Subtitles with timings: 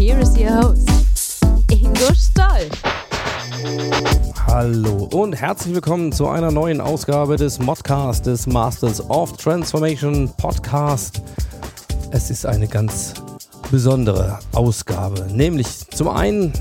[0.00, 2.70] Here is your host, Ingo Stoll.
[4.46, 11.20] Hallo und herzlich willkommen zu einer neuen Ausgabe des Modcast des Masters of Transformation Podcast.
[12.12, 13.12] Es ist eine ganz
[13.70, 16.54] besondere Ausgabe, nämlich zum einen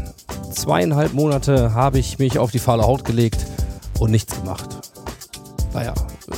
[0.51, 3.45] zweieinhalb Monate habe ich mich auf die fahle Haut gelegt
[3.99, 4.67] und nichts gemacht.
[5.73, 5.93] Naja,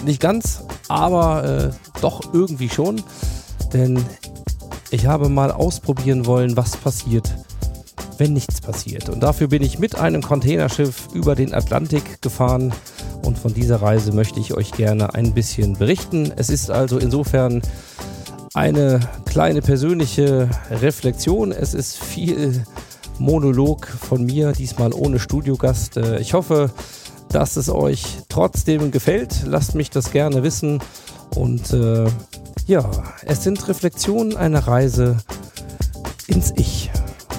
[0.05, 3.02] nicht ganz, aber äh, doch irgendwie schon,
[3.74, 4.05] denn
[4.91, 7.34] ich habe mal ausprobieren wollen, was passiert,
[8.18, 9.10] wenn nichts passiert.
[9.10, 12.74] Und dafür bin ich mit einem Containerschiff über den Atlantik gefahren
[13.24, 16.32] und von dieser Reise möchte ich euch gerne ein bisschen berichten.
[16.35, 17.62] Es ist also insofern
[18.54, 21.51] eine kleine persönliche Reflexion.
[21.51, 22.66] Es ist viel
[23.18, 25.98] Monolog von mir, diesmal ohne Studiogast.
[25.98, 26.71] Äh, Ich hoffe,
[27.29, 29.44] dass es euch trotzdem gefällt.
[29.46, 30.79] Lasst mich das gerne wissen.
[31.35, 32.07] Und äh,
[32.72, 32.90] ja,
[33.26, 35.18] es sind Reflexionen einer Reise
[36.27, 36.90] ins Ich.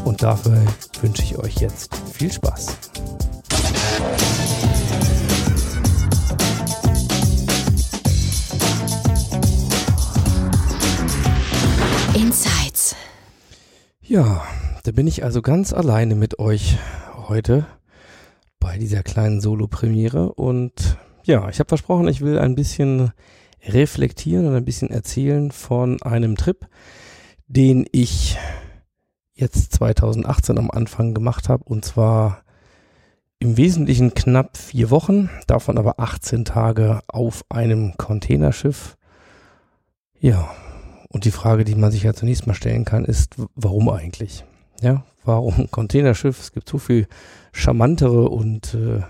[0.05, 0.63] Und dafür
[1.01, 2.77] wünsche ich euch jetzt viel Spaß.
[12.15, 12.95] Insights.
[14.03, 14.43] Ja,
[14.85, 16.77] da bin ich also ganz alleine mit euch
[17.27, 17.65] heute
[18.61, 20.35] bei dieser kleinen Solo-Premiere.
[20.35, 23.13] Und ja, ich habe versprochen, ich will ein bisschen
[23.67, 26.67] reflektieren und ein bisschen erzählen von einem Trip,
[27.47, 28.37] den ich
[29.35, 31.65] jetzt 2018 am Anfang gemacht habe.
[31.65, 32.43] Und zwar
[33.39, 38.97] im Wesentlichen knapp vier Wochen, davon aber 18 Tage auf einem Containerschiff.
[40.21, 40.49] Ja,
[41.09, 44.45] und die Frage, die man sich ja zunächst mal stellen kann, ist, warum eigentlich?
[44.81, 46.39] Ja, warum Containerschiff?
[46.39, 47.07] Es gibt so viel
[47.53, 49.03] charmantere und äh,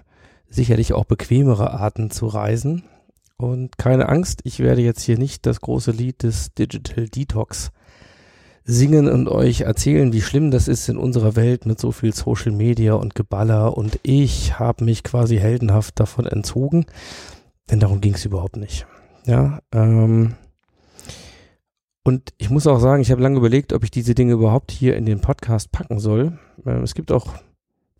[0.48, 2.84] sicherlich auch bequemere Arten zu reisen.
[3.42, 7.72] Und keine Angst, ich werde jetzt hier nicht das große Lied des Digital Detox
[8.62, 12.52] singen und euch erzählen, wie schlimm das ist in unserer Welt mit so viel Social
[12.52, 13.76] Media und Geballer.
[13.76, 16.86] Und ich habe mich quasi heldenhaft davon entzogen,
[17.68, 18.86] denn darum ging es überhaupt nicht.
[19.26, 20.36] Ja, ähm,
[22.04, 24.96] und ich muss auch sagen, ich habe lange überlegt, ob ich diese Dinge überhaupt hier
[24.96, 26.38] in den Podcast packen soll.
[26.64, 27.34] Ähm, es gibt auch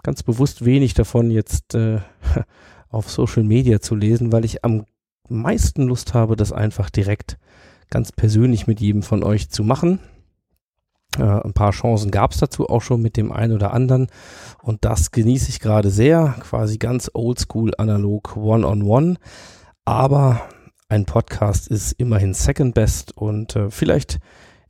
[0.04, 1.98] ganz bewusst wenig davon jetzt äh,
[2.90, 4.84] auf Social Media zu lesen, weil ich am
[5.32, 7.38] meisten Lust habe, das einfach direkt
[7.90, 10.00] ganz persönlich mit jedem von euch zu machen.
[11.18, 14.08] Äh, ein paar Chancen gab es dazu auch schon mit dem einen oder anderen
[14.62, 19.16] und das genieße ich gerade sehr, quasi ganz oldschool analog one-on-one.
[19.84, 20.42] Aber
[20.88, 24.20] ein Podcast ist immerhin Second Best und äh, vielleicht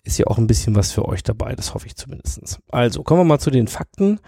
[0.05, 2.59] ist ja auch ein bisschen was für euch dabei, das hoffe ich zumindest.
[2.71, 4.19] Also kommen wir mal zu den Fakten,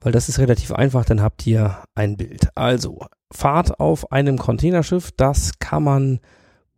[0.00, 2.50] weil das ist relativ einfach, dann habt ihr ein Bild.
[2.54, 3.00] Also
[3.32, 6.20] Fahrt auf einem Containerschiff, das kann man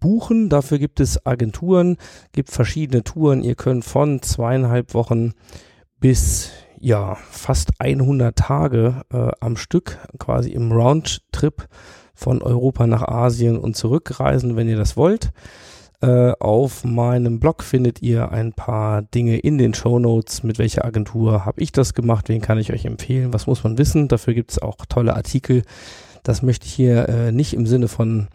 [0.01, 1.97] buchen, dafür gibt es Agenturen,
[2.33, 5.35] gibt verschiedene Touren, ihr könnt von zweieinhalb Wochen
[6.01, 6.51] bis
[6.81, 11.69] ja fast 100 Tage äh, am Stück quasi im Roundtrip
[12.15, 15.33] von Europa nach Asien und zurückreisen, wenn ihr das wollt.
[16.01, 20.45] Äh, auf meinem Blog findet ihr ein paar Dinge in den Show Notes.
[20.45, 22.29] Mit welcher Agentur habe ich das gemacht?
[22.29, 23.33] Wen kann ich euch empfehlen?
[23.33, 24.07] Was muss man wissen?
[24.07, 25.63] Dafür gibt es auch tolle Artikel.
[26.23, 28.29] Das möchte ich hier äh, nicht im Sinne von,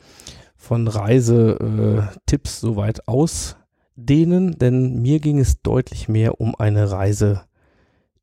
[0.56, 7.42] von Reisetipps so weit ausdehnen, denn mir ging es deutlich mehr um eine Reise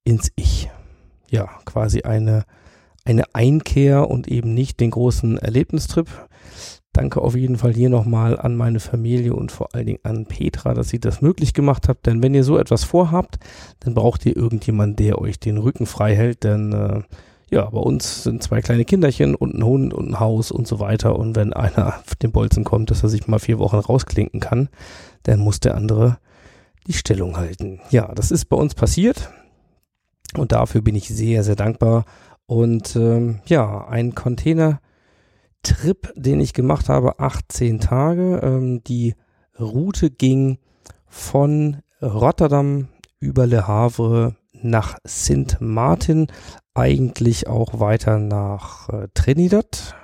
[0.04, 0.70] ins Ich.
[1.28, 2.44] Ja, quasi eine
[3.04, 6.08] eine Einkehr und eben nicht den großen Erlebnistrip.
[6.92, 10.74] Danke auf jeden Fall hier nochmal an meine Familie und vor allen Dingen an Petra,
[10.74, 12.04] dass sie das möglich gemacht hat.
[12.06, 13.38] Denn wenn ihr so etwas vorhabt,
[13.78, 16.42] dann braucht ihr irgendjemanden, der euch den Rücken frei hält.
[16.42, 17.02] Denn äh,
[17.50, 20.78] ja, bei uns sind zwei kleine Kinderchen und ein Hund und ein Haus und so
[20.78, 21.18] weiter.
[21.18, 24.68] Und wenn einer auf den Bolzen kommt, dass er sich mal vier Wochen rausklinken kann,
[25.24, 26.18] dann muss der andere
[26.86, 27.80] die Stellung halten.
[27.90, 29.30] Ja, das ist bei uns passiert.
[30.36, 32.04] Und dafür bin ich sehr, sehr dankbar
[32.46, 38.40] und ähm, ja, ein Container-Trip, den ich gemacht habe, 18 Tage.
[38.42, 39.14] Ähm, die
[39.58, 40.58] Route ging
[41.06, 42.88] von Rotterdam
[43.20, 46.26] über Le Havre nach Sint Maarten,
[46.80, 49.94] eigentlich auch weiter nach äh, Trinidad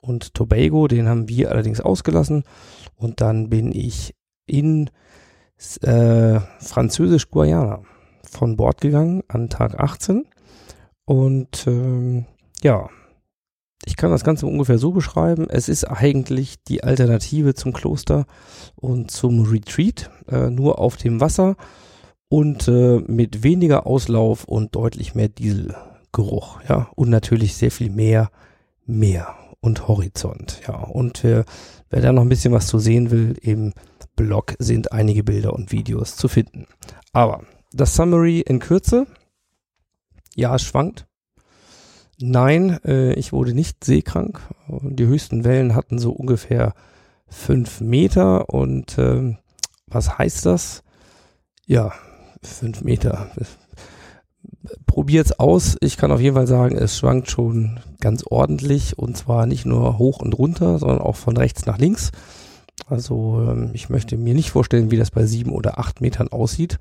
[0.00, 2.44] und Tobago, den haben wir allerdings ausgelassen.
[2.96, 4.14] Und dann bin ich
[4.46, 4.90] in
[5.82, 7.82] äh, Französisch-Guayana
[8.28, 10.26] von Bord gegangen an Tag 18.
[11.04, 12.26] Und ähm,
[12.62, 12.88] ja,
[13.84, 15.46] ich kann das Ganze ungefähr so beschreiben.
[15.48, 18.26] Es ist eigentlich die Alternative zum Kloster
[18.74, 21.56] und zum Retreat, äh, nur auf dem Wasser
[22.28, 25.28] und äh, mit weniger Auslauf und deutlich mehr
[26.16, 28.30] Dieselgeruch, ja, und natürlich sehr viel mehr
[28.86, 30.74] Meer und Horizont, ja.
[30.74, 31.44] Und äh,
[31.90, 33.74] wer da noch ein bisschen was zu sehen will, im
[34.16, 36.66] Blog sind einige Bilder und Videos zu finden.
[37.12, 39.06] Aber das Summary in Kürze.
[40.34, 41.06] Ja, es schwankt.
[42.18, 44.40] Nein, äh, ich wurde nicht seekrank.
[44.68, 46.74] Die höchsten Wellen hatten so ungefähr
[47.28, 48.48] fünf Meter.
[48.48, 49.36] Und äh,
[49.86, 50.82] was heißt das?
[51.66, 51.92] Ja,
[52.42, 53.30] fünf Meter.
[54.86, 55.76] Probiert's aus.
[55.80, 58.98] Ich kann auf jeden Fall sagen, es schwankt schon ganz ordentlich.
[58.98, 62.10] Und zwar nicht nur hoch und runter, sondern auch von rechts nach links.
[62.86, 66.78] Also ähm, ich möchte mir nicht vorstellen, wie das bei sieben oder acht Metern aussieht.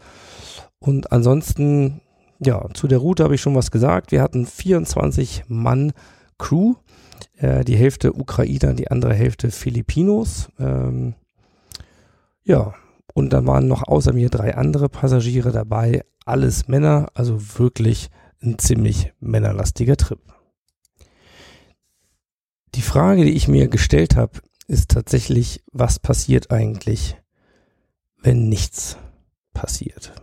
[0.80, 2.02] Und ansonsten,
[2.40, 4.12] ja, zu der Route habe ich schon was gesagt.
[4.12, 5.94] Wir hatten 24 Mann
[6.38, 6.76] Crew,
[7.38, 10.50] äh, die Hälfte Ukrainer, die andere Hälfte Filipinos.
[10.60, 11.16] Ähm,
[12.44, 12.74] ja,
[13.14, 18.10] und dann waren noch außer mir drei andere Passagiere dabei, alles Männer, also wirklich
[18.42, 20.20] ein ziemlich männerlastiger Trip.
[22.76, 27.18] Die Frage, die ich mir gestellt habe, ist tatsächlich, was passiert eigentlich,
[28.22, 28.98] wenn nichts
[29.54, 30.14] passiert?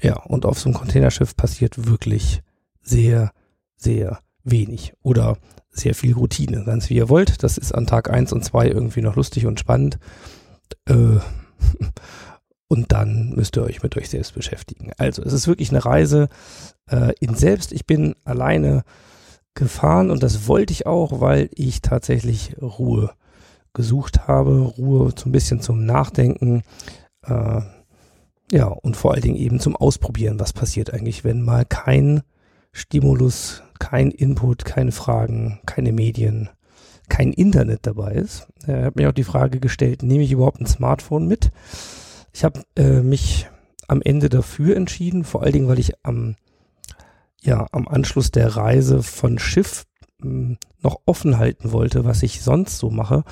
[0.00, 2.42] Ja, und auf so einem Containerschiff passiert wirklich
[2.80, 3.32] sehr,
[3.76, 5.38] sehr wenig oder
[5.70, 6.64] sehr viel Routine.
[6.64, 7.42] Ganz wie ihr wollt.
[7.42, 9.98] Das ist an Tag eins und zwei irgendwie noch lustig und spannend.
[10.86, 10.94] Äh,
[12.72, 14.92] und dann müsst ihr euch mit euch selbst beschäftigen.
[14.96, 16.30] Also, es ist wirklich eine Reise
[16.90, 17.70] äh, in selbst.
[17.70, 18.82] Ich bin alleine
[19.52, 23.10] gefahren und das wollte ich auch, weil ich tatsächlich Ruhe
[23.74, 24.72] gesucht habe.
[24.78, 26.62] Ruhe so ein bisschen zum Nachdenken.
[27.26, 27.60] Äh,
[28.50, 32.22] ja, und vor allen Dingen eben zum Ausprobieren, was passiert eigentlich, wenn mal kein
[32.72, 36.48] Stimulus, kein Input, keine Fragen, keine Medien,
[37.10, 38.48] kein Internet dabei ist.
[38.66, 41.50] Er hat mir auch die Frage gestellt, nehme ich überhaupt ein Smartphone mit?
[42.32, 43.48] Ich habe äh, mich
[43.88, 46.36] am Ende dafür entschieden, vor allen Dingen, weil ich am,
[47.40, 49.84] ja, am Anschluss der Reise von Schiff
[50.20, 53.24] hm, noch offen halten wollte, was ich sonst so mache.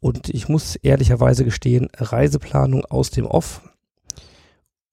[0.00, 3.62] Und ich muss ehrlicherweise gestehen, Reiseplanung aus dem Off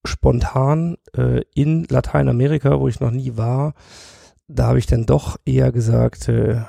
[0.05, 3.73] spontan äh, in Lateinamerika, wo ich noch nie war,
[4.47, 6.61] da habe ich dann doch eher gesagt, äh,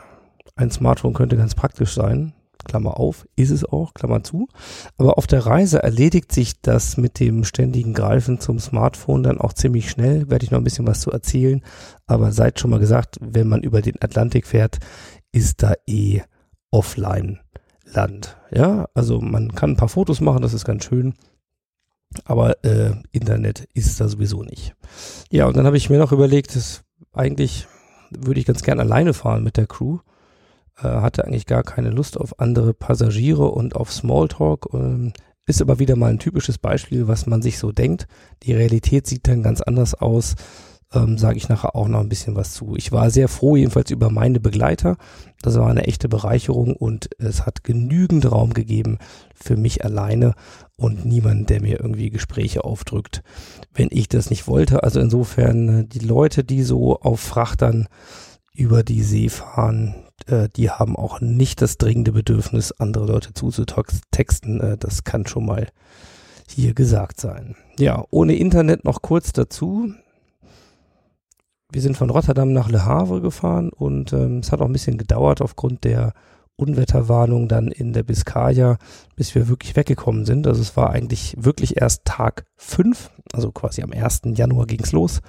[0.55, 2.35] ein Smartphone könnte ganz praktisch sein.
[2.65, 4.49] Klammer auf, ist es auch, Klammer zu.
[4.97, 9.53] Aber auf der Reise erledigt sich das mit dem ständigen Greifen zum Smartphone dann auch
[9.53, 10.31] ziemlich schnell.
[10.31, 11.63] Werde ich noch ein bisschen was zu erzählen.
[12.07, 14.79] Aber seid schon mal gesagt, wenn man über den Atlantik fährt,
[15.33, 16.23] ist da eh
[16.71, 17.41] offline
[17.85, 18.37] Land.
[18.51, 21.15] Ja, also man kann ein paar Fotos machen, das ist ganz schön.
[22.25, 24.75] Aber äh, Internet ist da sowieso nicht.
[25.31, 27.69] Ja, und dann habe ich mir noch überlegt, dass eigentlich
[28.11, 29.99] würde ich ganz gern alleine fahren mit der Crew.
[30.83, 34.69] Äh, hatte eigentlich gar keine Lust auf andere Passagiere und auf Smalltalk.
[34.73, 35.13] Ähm,
[35.47, 38.07] ist aber wieder mal ein typisches Beispiel, was man sich so denkt.
[38.45, 40.37] Die Realität sieht dann ganz anders aus
[40.93, 42.75] ähm, sage ich nachher auch noch ein bisschen was zu.
[42.77, 44.97] Ich war sehr froh jedenfalls über meine Begleiter.
[45.43, 48.99] Das war eine echte Bereicherung und es hat genügend Raum gegeben
[49.35, 50.35] für mich alleine
[50.77, 53.23] und niemand, der mir irgendwie Gespräche aufdrückt,
[53.73, 54.83] wenn ich das nicht wollte.
[54.83, 57.87] Also insofern äh, die Leute, die so auf Frachtern
[58.53, 59.95] über die See fahren,
[60.31, 64.61] äh, die haben auch nicht das dringende Bedürfnis, andere Leute zuzutexten.
[64.61, 65.69] Äh, das kann schon mal
[66.49, 67.57] hier gesagt sein.
[67.79, 69.95] Ja, ohne Internet noch kurz dazu
[71.73, 74.99] wir sind von Rotterdam nach Le Havre gefahren und ähm, es hat auch ein bisschen
[74.99, 76.13] gedauert aufgrund der
[76.57, 78.77] Unwetterwarnung dann in der Biskaya,
[79.17, 80.47] bis wir wirklich weggekommen sind.
[80.47, 84.23] Also es war eigentlich wirklich erst Tag fünf, also quasi am 1.
[84.35, 85.21] Januar ging's los.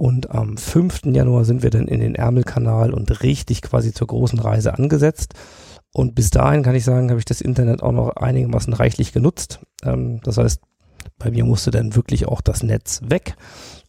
[0.00, 1.02] Und am 5.
[1.12, 5.34] Januar sind wir dann in den Ärmelkanal und richtig quasi zur großen Reise angesetzt.
[5.92, 9.60] Und bis dahin kann ich sagen, habe ich das Internet auch noch einigermaßen reichlich genutzt.
[9.84, 10.62] Ähm, das heißt,
[11.18, 13.36] bei mir musste dann wirklich auch das Netz weg,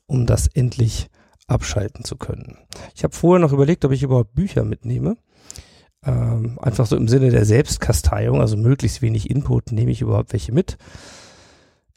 [0.06, 1.08] um das endlich
[1.48, 2.58] abschalten zu können.
[2.94, 5.16] Ich habe vorher noch überlegt, ob ich überhaupt Bücher mitnehme.
[6.06, 10.52] Ähm, einfach so im Sinne der Selbstkasteiung, also möglichst wenig Input, nehme ich überhaupt welche
[10.52, 10.78] mit.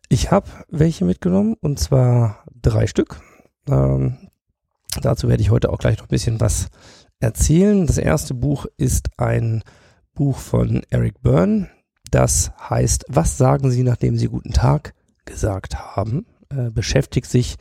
[0.08, 3.20] Ich habe welche mitgenommen und zwar drei Stück.
[3.68, 4.16] Ähm,
[5.00, 6.68] dazu werde ich heute auch gleich noch ein bisschen was
[7.20, 7.86] erzählen.
[7.86, 9.62] Das erste Buch ist ein
[10.14, 11.68] Buch von Eric Byrne.
[12.10, 14.94] Das heißt, was sagen Sie, nachdem Sie guten Tag
[15.24, 16.26] gesagt haben?
[16.50, 17.56] Äh, beschäftigt sich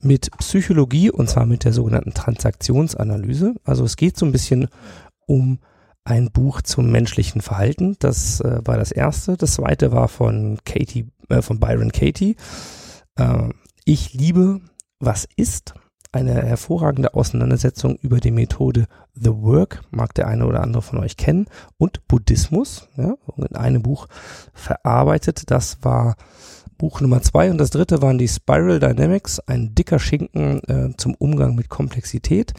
[0.00, 3.54] mit Psychologie und zwar mit der sogenannten Transaktionsanalyse.
[3.64, 4.68] Also es geht so ein bisschen
[5.26, 5.58] um
[6.04, 7.96] ein Buch zum menschlichen Verhalten.
[8.00, 9.36] Das äh, war das erste.
[9.36, 12.36] Das zweite war von Katie, äh, von Byron Katie.
[13.16, 13.50] Äh,
[13.84, 14.60] ich liebe,
[15.02, 15.74] was ist.
[16.12, 21.16] Eine hervorragende Auseinandersetzung über die Methode The Work, mag der eine oder andere von euch
[21.16, 21.46] kennen,
[21.78, 24.08] und Buddhismus, ja, in einem Buch
[24.52, 25.50] verarbeitet.
[25.50, 26.16] Das war
[26.76, 31.14] Buch Nummer zwei und das dritte waren die Spiral Dynamics, ein dicker Schinken äh, zum
[31.14, 32.52] Umgang mit Komplexität.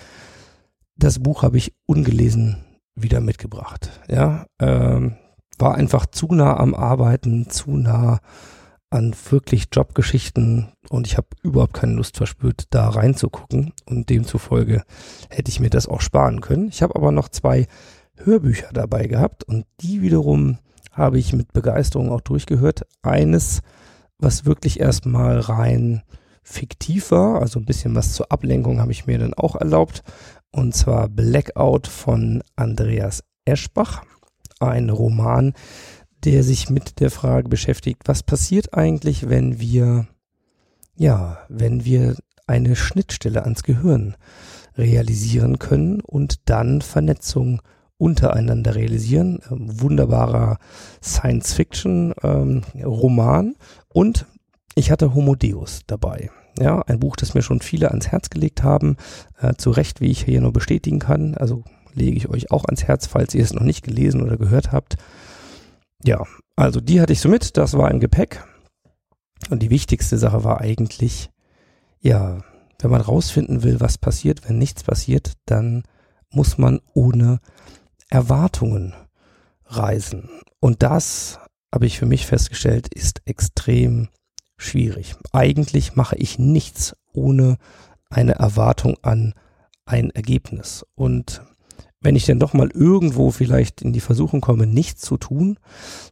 [0.96, 2.58] Das Buch habe ich ungelesen
[2.96, 4.02] wieder mitgebracht.
[4.08, 5.16] Ja, ähm,
[5.60, 8.20] war einfach zu nah am Arbeiten, zu nah
[8.94, 14.84] an wirklich Jobgeschichten und ich habe überhaupt keine Lust verspürt, da reinzugucken und demzufolge
[15.30, 16.68] hätte ich mir das auch sparen können.
[16.68, 17.66] Ich habe aber noch zwei
[18.18, 20.60] Hörbücher dabei gehabt und die wiederum
[20.92, 22.86] habe ich mit Begeisterung auch durchgehört.
[23.02, 23.62] Eines,
[24.20, 26.04] was wirklich erstmal rein
[26.44, 30.04] fiktiv war, also ein bisschen was zur Ablenkung habe ich mir dann auch erlaubt
[30.52, 34.04] und zwar Blackout von Andreas Eschbach,
[34.60, 35.54] ein Roman,
[36.26, 40.08] der sich mit der Frage beschäftigt, was passiert eigentlich, wenn wir,
[40.96, 42.16] ja, wenn wir
[42.48, 44.16] eine Schnittstelle ans Gehirn
[44.78, 47.62] realisieren können und dann Vernetzung
[47.98, 49.40] untereinander realisieren.
[49.50, 50.58] Ähm, wunderbarer
[51.02, 53.46] Science-Fiction-Roman.
[53.46, 53.56] Ähm,
[53.90, 54.26] und
[54.76, 56.30] ich hatte Homo Deus dabei.
[56.60, 58.98] Ja, ein Buch, das mir schon viele ans Herz gelegt haben.
[59.42, 61.36] Äh, zu Recht, wie ich hier nur bestätigen kann.
[61.36, 61.64] Also
[61.94, 64.98] lege ich euch auch ans Herz, falls ihr es noch nicht gelesen oder gehört habt.
[66.04, 67.58] Ja, also die hatte ich so mit.
[67.58, 68.44] Das war im Gepäck.
[69.50, 71.30] Und die wichtigste Sache war eigentlich,
[72.00, 72.40] ja,
[72.80, 75.84] wenn man rausfinden will, was passiert, wenn nichts passiert, dann
[76.30, 77.40] muss man ohne
[78.10, 78.94] Erwartungen
[79.66, 80.30] reisen.
[80.60, 81.40] Und das
[81.74, 84.10] habe ich für mich festgestellt, ist extrem
[84.58, 85.16] schwierig.
[85.32, 87.58] Eigentlich mache ich nichts ohne
[88.10, 89.34] eine Erwartung an
[89.86, 90.86] ein Ergebnis.
[90.96, 91.42] Und
[92.04, 95.58] wenn ich denn doch mal irgendwo vielleicht in die Versuchung komme, nichts zu tun,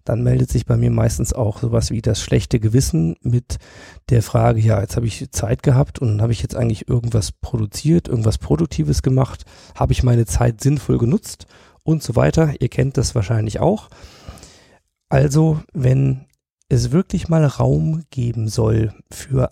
[0.05, 3.57] dann meldet sich bei mir meistens auch sowas wie das schlechte Gewissen mit
[4.09, 8.07] der Frage, ja, jetzt habe ich Zeit gehabt und habe ich jetzt eigentlich irgendwas produziert,
[8.07, 9.43] irgendwas Produktives gemacht,
[9.75, 11.45] habe ich meine Zeit sinnvoll genutzt
[11.83, 12.53] und so weiter.
[12.59, 13.89] Ihr kennt das wahrscheinlich auch.
[15.09, 16.25] Also, wenn
[16.69, 19.51] es wirklich mal Raum geben soll für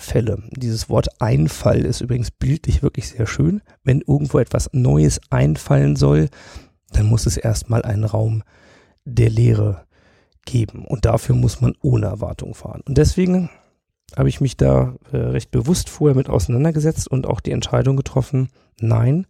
[0.00, 0.42] Einfälle.
[0.50, 3.60] Dieses Wort Einfall ist übrigens bildlich wirklich sehr schön.
[3.84, 6.30] Wenn irgendwo etwas Neues einfallen soll,
[6.90, 8.42] dann muss es erstmal einen Raum
[9.04, 9.84] der Lehre
[10.46, 10.86] geben.
[10.86, 12.80] Und dafür muss man ohne Erwartung fahren.
[12.86, 13.50] Und deswegen
[14.16, 18.48] habe ich mich da äh, recht bewusst vorher mit auseinandergesetzt und auch die Entscheidung getroffen,
[18.80, 19.26] nein,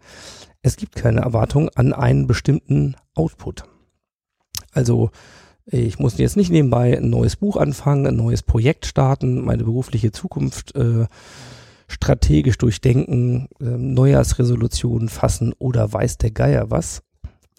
[0.62, 3.64] es gibt keine Erwartung an einen bestimmten Output.
[4.72, 5.10] Also
[5.72, 10.10] ich muss jetzt nicht nebenbei ein neues Buch anfangen, ein neues Projekt starten, meine berufliche
[10.10, 11.06] Zukunft äh,
[11.86, 17.02] strategisch durchdenken, äh, Neujahrsresolutionen fassen oder weiß der Geier was.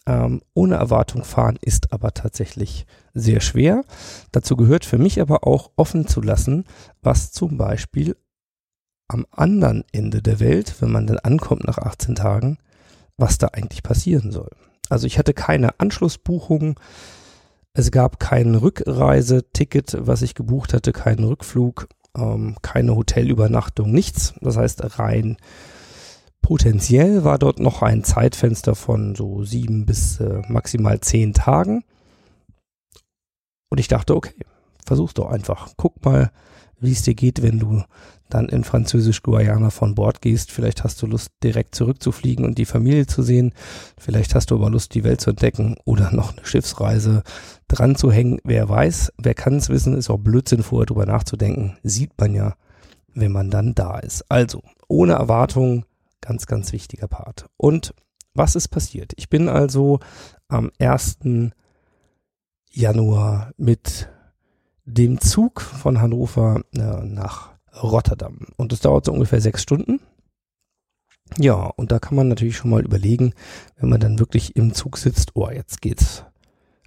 [0.06, 3.84] Ähm, ohne Erwartung fahren ist aber tatsächlich sehr schwer.
[4.32, 6.66] Dazu gehört für mich aber auch offen zu lassen,
[7.02, 8.18] was zum Beispiel
[9.08, 12.58] am anderen Ende der Welt, wenn man dann ankommt nach 18 Tagen,
[13.18, 14.50] was da eigentlich passieren soll.
[14.90, 16.80] Also ich hatte keine Anschlussbuchung,
[17.74, 21.88] es gab kein Rückreiseticket, was ich gebucht hatte, keinen Rückflug,
[22.18, 24.34] ähm, keine Hotelübernachtung, nichts.
[24.42, 25.38] Das heißt, rein
[26.42, 31.84] potenziell war dort noch ein Zeitfenster von so sieben bis äh, maximal zehn Tagen.
[33.70, 34.34] Und ich dachte, okay,
[34.86, 35.70] versuch's doch einfach.
[35.78, 36.32] Guck mal,
[36.80, 37.84] wie es dir geht, wenn du
[38.34, 40.52] dann in Französisch-Guayana von Bord gehst.
[40.52, 43.54] Vielleicht hast du Lust, direkt zurückzufliegen und die Familie zu sehen.
[43.98, 47.24] Vielleicht hast du aber Lust, die Welt zu entdecken oder noch eine Schiffsreise
[47.68, 48.40] dran zu hängen.
[48.44, 51.78] Wer weiß, wer kann es wissen, ist auch Blödsinn vorher drüber nachzudenken.
[51.84, 52.56] Sieht man ja,
[53.14, 54.26] wenn man dann da ist.
[54.30, 55.86] Also, ohne Erwartung,
[56.22, 57.46] ganz, ganz wichtiger Part.
[57.58, 57.94] Und
[58.34, 59.14] was ist passiert?
[59.18, 60.00] Ich bin also
[60.48, 61.20] am 1.
[62.72, 64.10] Januar mit
[64.86, 67.51] dem Zug von Hannover äh, nach
[67.82, 68.48] Rotterdam.
[68.58, 70.00] Und das dauert so ungefähr sechs Stunden.
[71.38, 73.34] Ja, und da kann man natürlich schon mal überlegen,
[73.78, 76.26] wenn man dann wirklich im Zug sitzt, oh, jetzt geht's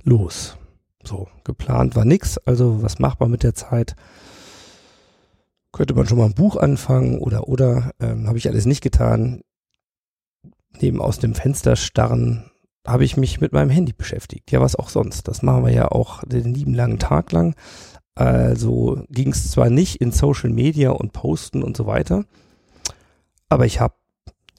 [0.03, 0.57] los.
[1.03, 3.95] So, geplant war nix, also was macht man mit der Zeit?
[5.73, 9.43] Könnte man schon mal ein Buch anfangen oder oder ähm, habe ich alles nicht getan.
[10.81, 12.51] Neben aus dem Fenster starren
[12.87, 14.51] habe ich mich mit meinem Handy beschäftigt.
[14.53, 15.27] Ja, was auch sonst.
[15.29, 17.55] Das machen wir ja auch den lieben langen Tag lang.
[18.15, 22.25] Also ging es zwar nicht in Social Media und Posten und so weiter,
[23.49, 23.95] aber ich habe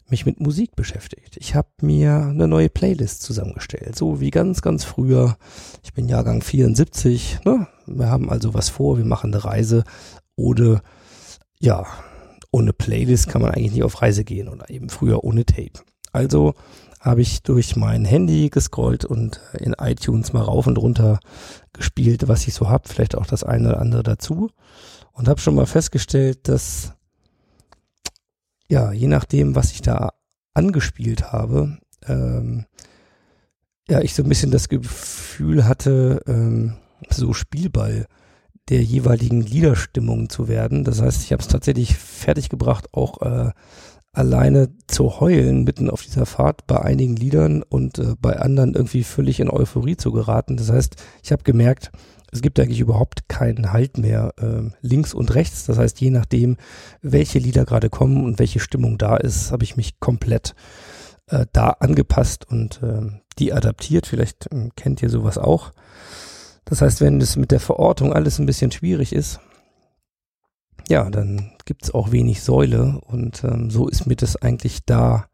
[0.10, 1.38] mich mit Musik beschäftigt.
[1.38, 5.38] Ich habe mir eine neue Playlist zusammengestellt, so wie ganz, ganz früher.
[5.84, 7.40] Ich bin Jahrgang 74.
[7.46, 7.68] Ne?
[7.88, 9.84] Wir haben also was vor, wir machen eine Reise
[10.36, 10.82] ohne,
[11.60, 11.86] ja,
[12.52, 15.84] ohne Playlist kann man eigentlich nicht auf Reise gehen oder eben früher ohne Tape.
[16.12, 16.54] Also
[17.06, 21.20] habe ich durch mein Handy gescrollt und in iTunes mal rauf und runter
[21.72, 24.50] gespielt, was ich so hab, vielleicht auch das eine oder andere dazu
[25.14, 26.94] und habe schon mal festgestellt, dass
[28.68, 30.14] ja, je nachdem, was ich da
[30.56, 32.66] angespielt habe, ähm,
[33.88, 36.78] ja, ich so ein bisschen das Gefühl hatte, ähm,
[37.12, 38.08] so Spielball
[38.70, 40.84] der jeweiligen Liederstimmung zu werden.
[40.84, 43.52] Das heißt, ich habe es tatsächlich fertiggebracht, auch äh,
[44.16, 49.04] alleine zu heulen mitten auf dieser Fahrt bei einigen Liedern und äh, bei anderen irgendwie
[49.04, 50.58] völlig in Euphorie zu geraten.
[50.58, 51.92] Das heißt, ich habe gemerkt,
[52.32, 55.66] es gibt eigentlich überhaupt keinen Halt mehr äh, links und rechts.
[55.66, 56.58] Das heißt, je nachdem,
[57.02, 60.56] welche Lieder gerade kommen und welche Stimmung da ist, habe ich mich komplett
[61.28, 63.02] äh, da angepasst und äh,
[63.40, 64.08] die adaptiert.
[64.08, 65.72] Vielleicht äh, kennt ihr sowas auch.
[66.66, 69.40] Das heißt, wenn es mit der Verortung alles ein bisschen schwierig ist,
[70.90, 75.26] ja, dann gibt's auch wenig Säule und ähm, so ist mir das eigentlich da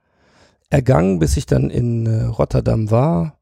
[0.70, 3.38] ergangen, bis ich dann in äh, Rotterdam war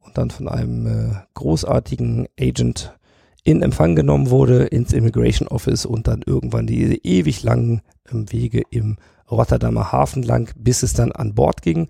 [0.00, 2.96] und dann von einem äh, großartigen Agent
[3.44, 8.62] in Empfang genommen wurde ins Immigration Office und dann irgendwann diese ewig langen ähm, Wege
[8.70, 8.96] im
[9.30, 11.88] Rotterdamer Hafen lang, bis es dann an Bord ging.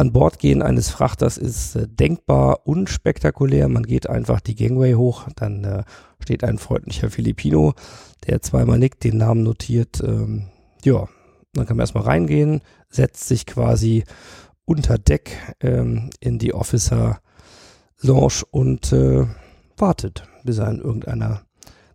[0.00, 3.68] An Bord gehen eines Frachters ist äh, denkbar unspektakulär.
[3.68, 5.82] Man geht einfach die Gangway hoch, dann äh,
[6.20, 7.74] steht ein freundlicher Filipino,
[8.26, 10.00] der zweimal nickt, den Namen notiert.
[10.02, 10.46] Ähm,
[10.84, 11.06] ja,
[11.52, 14.04] dann kann man erstmal reingehen, setzt sich quasi
[14.64, 17.20] unter Deck ähm, in die Officer
[18.00, 19.26] Lounge und äh,
[19.76, 21.42] wartet, bis er in irgendeiner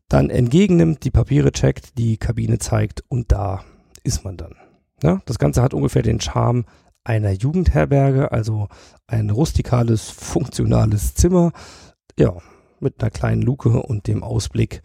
[0.10, 3.66] dann entgegennimmt, die Papiere checkt, die Kabine zeigt und da
[4.04, 4.54] ist man dann.
[5.02, 6.66] Ja, das Ganze hat ungefähr den Charme
[7.06, 8.68] einer Jugendherberge, also
[9.08, 11.54] ein rustikales, funktionales Zimmer,
[12.20, 12.34] ja,
[12.80, 14.82] mit einer kleinen Luke und dem Ausblick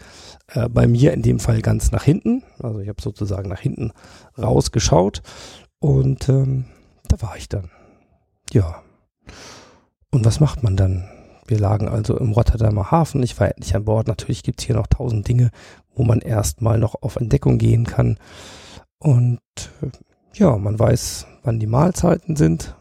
[0.49, 2.45] äh, bei mir in dem Fall ganz nach hinten.
[2.63, 3.93] Also ich habe sozusagen nach hinten
[4.39, 5.23] rausgeschaut
[5.81, 6.67] und ähm,
[7.09, 7.71] da war ich dann.
[8.53, 8.83] Ja.
[10.13, 11.09] Und was macht man dann?
[11.47, 13.23] Wir lagen also im Rotterdamer Hafen.
[13.23, 14.07] Ich war endlich an Bord.
[14.07, 15.51] Natürlich gibt's hier noch tausend Dinge,
[15.95, 18.19] wo man erstmal noch auf Entdeckung gehen kann.
[18.99, 19.41] Und
[19.83, 19.91] äh,
[20.35, 22.77] ja, man weiß, wann die Mahlzeiten sind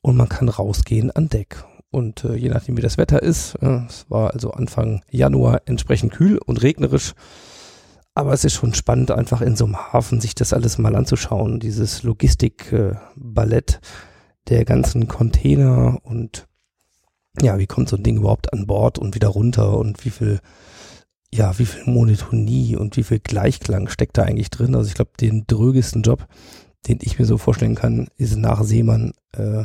[0.00, 1.64] und man kann rausgehen an Deck.
[1.90, 6.12] Und äh, je nachdem, wie das Wetter ist, äh, es war also Anfang Januar entsprechend
[6.12, 7.12] kühl und regnerisch,
[8.14, 11.60] aber es ist schon spannend, einfach in so einem Hafen sich das alles mal anzuschauen,
[11.60, 13.86] dieses Logistikballett äh,
[14.48, 16.46] der ganzen Container und
[17.40, 20.40] ja, wie kommt so ein Ding überhaupt an Bord und wieder runter und wie viel
[21.34, 24.74] ja, wie viel Monotonie und wie viel Gleichklang steckt da eigentlich drin?
[24.74, 26.26] Also ich glaube, den drögesten Job,
[26.88, 29.64] den ich mir so vorstellen kann, ist nach Seemann äh,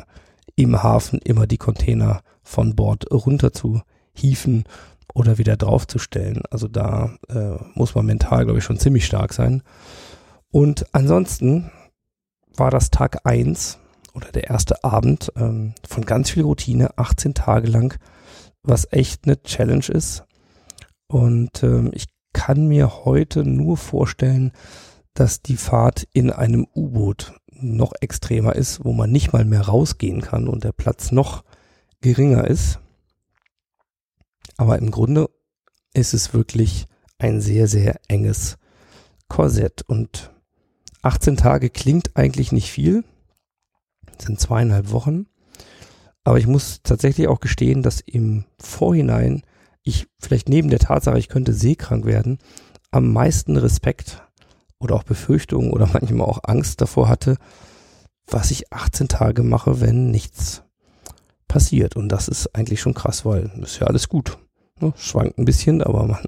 [0.56, 3.82] im Hafen immer die Container von Bord runter zu
[4.14, 4.66] hieven
[5.14, 6.44] oder wieder draufzustellen.
[6.50, 9.64] Also da äh, muss man mental, glaube ich, schon ziemlich stark sein.
[10.52, 11.72] Und ansonsten
[12.56, 13.80] war das Tag eins
[14.14, 18.00] oder der erste Abend ähm, von ganz viel Routine, 18 Tage lang,
[18.64, 20.24] was echt eine Challenge ist.
[21.08, 24.52] Und ähm, ich kann mir heute nur vorstellen,
[25.20, 30.22] dass die Fahrt in einem U-Boot noch extremer ist, wo man nicht mal mehr rausgehen
[30.22, 31.44] kann und der Platz noch
[32.02, 32.80] geringer ist.
[34.58, 35.28] Aber im Grunde
[35.94, 36.86] ist es wirklich
[37.18, 38.58] ein sehr, sehr enges
[39.28, 39.82] Korsett.
[39.88, 40.32] Und
[41.02, 43.04] 18 Tage klingt eigentlich nicht viel,
[44.18, 45.26] das sind zweieinhalb Wochen.
[46.24, 49.42] Aber ich muss tatsächlich auch gestehen, dass im Vorhinein
[49.82, 52.38] ich vielleicht neben der Tatsache, ich könnte seekrank werden,
[52.92, 54.27] am meisten Respekt
[54.80, 57.38] oder auch Befürchtungen oder manchmal auch Angst davor hatte,
[58.28, 60.64] was ich 18 Tage mache, wenn nichts
[61.48, 61.96] passiert.
[61.96, 64.38] Und das ist eigentlich schon krass, weil ist ja alles gut.
[64.80, 64.94] Ne?
[64.98, 66.24] Schwankt ein bisschen, aber man,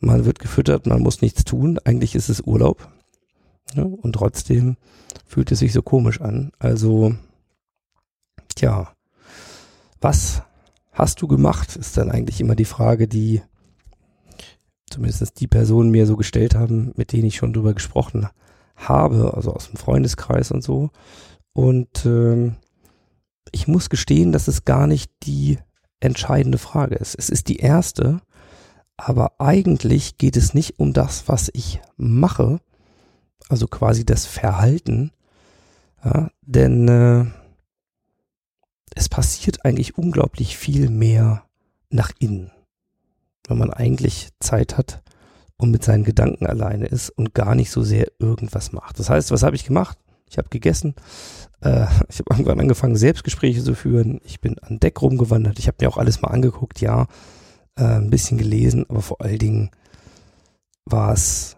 [0.00, 1.78] man wird gefüttert, man muss nichts tun.
[1.84, 2.88] Eigentlich ist es Urlaub.
[3.74, 3.84] Ne?
[3.84, 4.76] Und trotzdem
[5.26, 6.52] fühlt es sich so komisch an.
[6.58, 7.14] Also,
[8.54, 8.92] tja,
[10.00, 10.42] was
[10.92, 13.42] hast du gemacht, ist dann eigentlich immer die Frage, die
[14.90, 18.28] zumindest die Personen mir so gestellt haben, mit denen ich schon drüber gesprochen
[18.76, 20.90] habe, also aus dem Freundeskreis und so.
[21.52, 22.56] Und ähm,
[23.52, 25.58] ich muss gestehen, dass es gar nicht die
[26.00, 27.14] entscheidende Frage ist.
[27.14, 28.20] Es ist die erste,
[28.96, 32.60] aber eigentlich geht es nicht um das, was ich mache,
[33.48, 35.12] also quasi das Verhalten,
[36.04, 37.24] ja, denn äh,
[38.94, 41.44] es passiert eigentlich unglaublich viel mehr
[41.90, 42.50] nach innen,
[43.48, 45.02] wenn man eigentlich Zeit hat
[45.56, 48.98] und mit seinen Gedanken alleine ist und gar nicht so sehr irgendwas macht.
[48.98, 49.98] Das heißt, was habe ich gemacht?
[50.28, 50.94] Ich habe gegessen.
[51.60, 54.20] Äh, ich habe irgendwann angefangen, Selbstgespräche zu führen.
[54.24, 55.58] Ich bin an Deck rumgewandert.
[55.58, 57.06] Ich habe mir auch alles mal angeguckt, ja,
[57.76, 59.70] äh, ein bisschen gelesen, aber vor allen Dingen
[60.84, 61.56] war es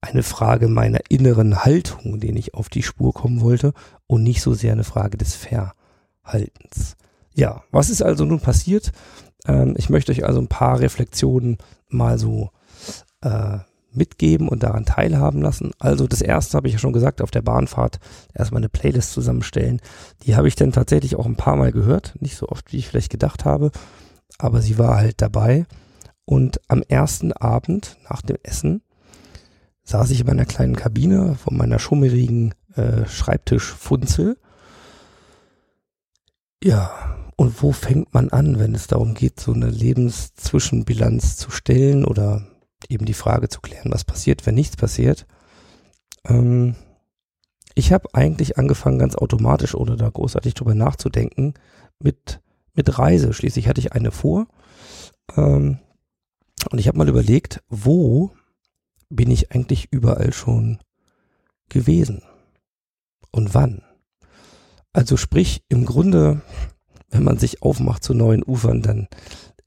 [0.00, 3.72] eine Frage meiner inneren Haltung, den ich auf die Spur kommen wollte
[4.06, 6.96] und nicht so sehr eine Frage des Verhaltens.
[7.34, 8.92] Ja, was ist also nun passiert?
[9.46, 12.50] Ähm, ich möchte euch also ein paar Reflexionen mal so
[13.22, 13.58] äh,
[13.94, 15.72] mitgeben und daran teilhaben lassen.
[15.78, 18.00] Also das erste habe ich ja schon gesagt, auf der Bahnfahrt
[18.34, 19.80] erstmal eine Playlist zusammenstellen.
[20.22, 22.88] Die habe ich dann tatsächlich auch ein paar Mal gehört, nicht so oft, wie ich
[22.88, 23.70] vielleicht gedacht habe,
[24.38, 25.66] aber sie war halt dabei.
[26.24, 28.82] Und am ersten Abend nach dem Essen
[29.84, 34.38] saß ich in meiner kleinen Kabine von meiner schummerigen äh, Schreibtischfunzel.
[36.62, 42.04] Ja, und wo fängt man an, wenn es darum geht, so eine Lebenszwischenbilanz zu stellen
[42.04, 42.46] oder
[42.88, 45.26] eben die Frage zu klären, was passiert, wenn nichts passiert?
[46.26, 46.76] Ähm,
[47.74, 51.54] ich habe eigentlich angefangen, ganz automatisch, ohne da großartig drüber nachzudenken,
[51.98, 52.40] mit,
[52.74, 53.32] mit Reise.
[53.32, 54.46] Schließlich hatte ich eine vor.
[55.36, 55.78] Ähm,
[56.70, 58.30] und ich habe mal überlegt, wo
[59.08, 60.78] bin ich eigentlich überall schon
[61.68, 62.22] gewesen?
[63.32, 63.82] Und wann?
[64.92, 66.42] Also sprich, im Grunde,
[67.14, 69.06] wenn man sich aufmacht zu neuen Ufern, dann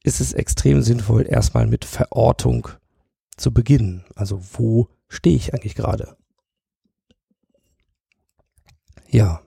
[0.03, 2.67] ist es extrem sinnvoll, erstmal mit Verortung
[3.37, 4.03] zu beginnen.
[4.15, 6.17] Also wo stehe ich eigentlich gerade?
[9.09, 9.41] Ja.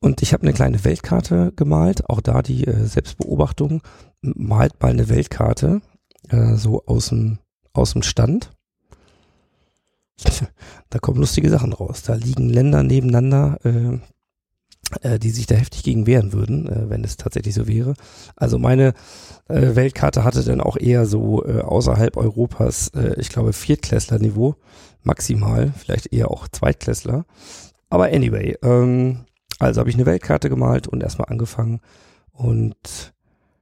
[0.00, 3.82] Und ich habe eine kleine Weltkarte gemalt, auch da die äh, Selbstbeobachtung.
[4.20, 5.82] Malt mal eine Weltkarte,
[6.28, 7.38] äh, so aus dem,
[8.02, 8.50] Stand.
[10.90, 12.02] Da kommen lustige Sachen raus.
[12.02, 13.98] Da liegen Länder nebeneinander, äh,
[15.02, 17.94] äh, die sich da heftig gegen wehren würden, äh, wenn es tatsächlich so wäre.
[18.36, 18.94] Also meine
[19.48, 24.56] äh, Weltkarte hatte dann auch eher so äh, außerhalb Europas, äh, ich glaube, Viertklässler-Niveau
[25.02, 27.24] maximal, vielleicht eher auch Zweitklässler.
[27.88, 29.24] Aber anyway, ähm,
[29.58, 31.80] also habe ich eine Weltkarte gemalt und erstmal angefangen
[32.32, 33.14] und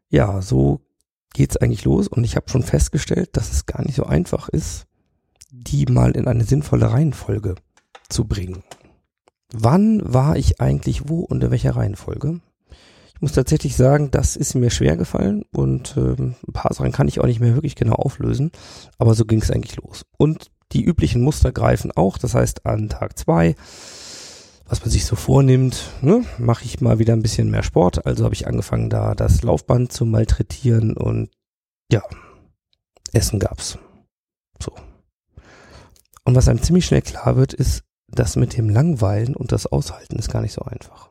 [0.09, 0.81] ja, so
[1.33, 4.87] geht's eigentlich los und ich habe schon festgestellt, dass es gar nicht so einfach ist,
[5.51, 7.57] die mal in eine sinnvolle Reihenfolge
[8.09, 8.63] zu bringen.
[9.57, 12.41] Wann war ich eigentlich wo und in welcher Reihenfolge?
[13.15, 17.07] Ich muss tatsächlich sagen, das ist mir schwer gefallen und äh, ein paar Sachen kann
[17.07, 18.51] ich auch nicht mehr wirklich genau auflösen,
[18.99, 20.05] aber so ging es eigentlich los.
[20.19, 23.55] Und die üblichen Muster greifen auch, das heißt an Tag zwei,
[24.67, 28.25] was man sich so vornimmt, ne, mache ich mal wieder ein bisschen mehr Sport, also
[28.25, 31.31] habe ich angefangen da das Laufband zu malträtieren und
[31.93, 32.03] ja,
[33.13, 33.79] Essen gab's.
[34.61, 34.73] So.
[36.25, 40.17] Und was einem ziemlich schnell klar wird, ist, das mit dem Langweilen und das Aushalten
[40.17, 41.11] ist gar nicht so einfach.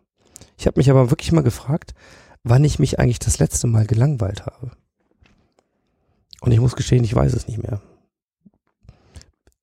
[0.57, 1.93] Ich habe mich aber wirklich mal gefragt,
[2.43, 4.71] wann ich mich eigentlich das letzte Mal gelangweilt habe.
[6.41, 7.81] Und ich muss gestehen, ich weiß es nicht mehr.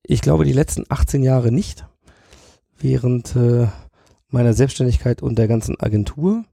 [0.03, 1.85] Ich glaube, die letzten 18 Jahre nicht.
[2.77, 3.67] Während äh,
[4.29, 6.43] meiner Selbstständigkeit und der ganzen Agentur.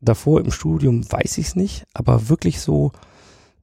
[0.00, 2.92] Davor im Studium weiß ich es nicht, aber wirklich so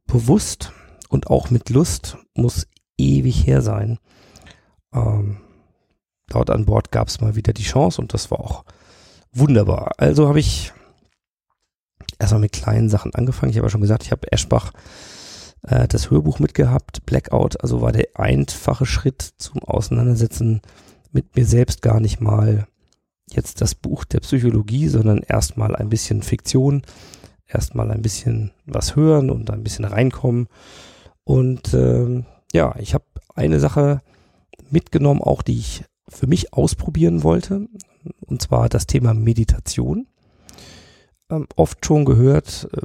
[0.06, 0.72] bewusst
[1.10, 4.00] und auch mit Lust muss ewig her sein.
[4.94, 5.38] Ähm,
[6.34, 8.66] dort an Bord gab es mal wieder die Chance und das war auch
[9.32, 9.92] wunderbar.
[9.98, 10.74] Also habe ich
[12.20, 13.52] erstmal mit kleinen Sachen angefangen.
[13.52, 14.72] Ich habe ja schon gesagt, ich habe Eschbach
[15.64, 20.62] äh, das Hörbuch mitgehabt, Blackout, also war der einfache Schritt zum Auseinandersetzen
[21.12, 22.68] mit mir selbst gar nicht mal
[23.30, 26.84] jetzt das Buch der Psychologie, sondern erstmal ein bisschen Fiktion,
[27.48, 30.48] erstmal ein bisschen was hören und ein bisschen reinkommen.
[31.24, 34.02] Und ähm, ja, ich habe eine Sache
[34.70, 37.68] mitgenommen, auch die ich für mich ausprobieren wollte,
[38.22, 40.08] und zwar das Thema Meditation.
[41.30, 42.82] Ähm, oft schon gehört, äh,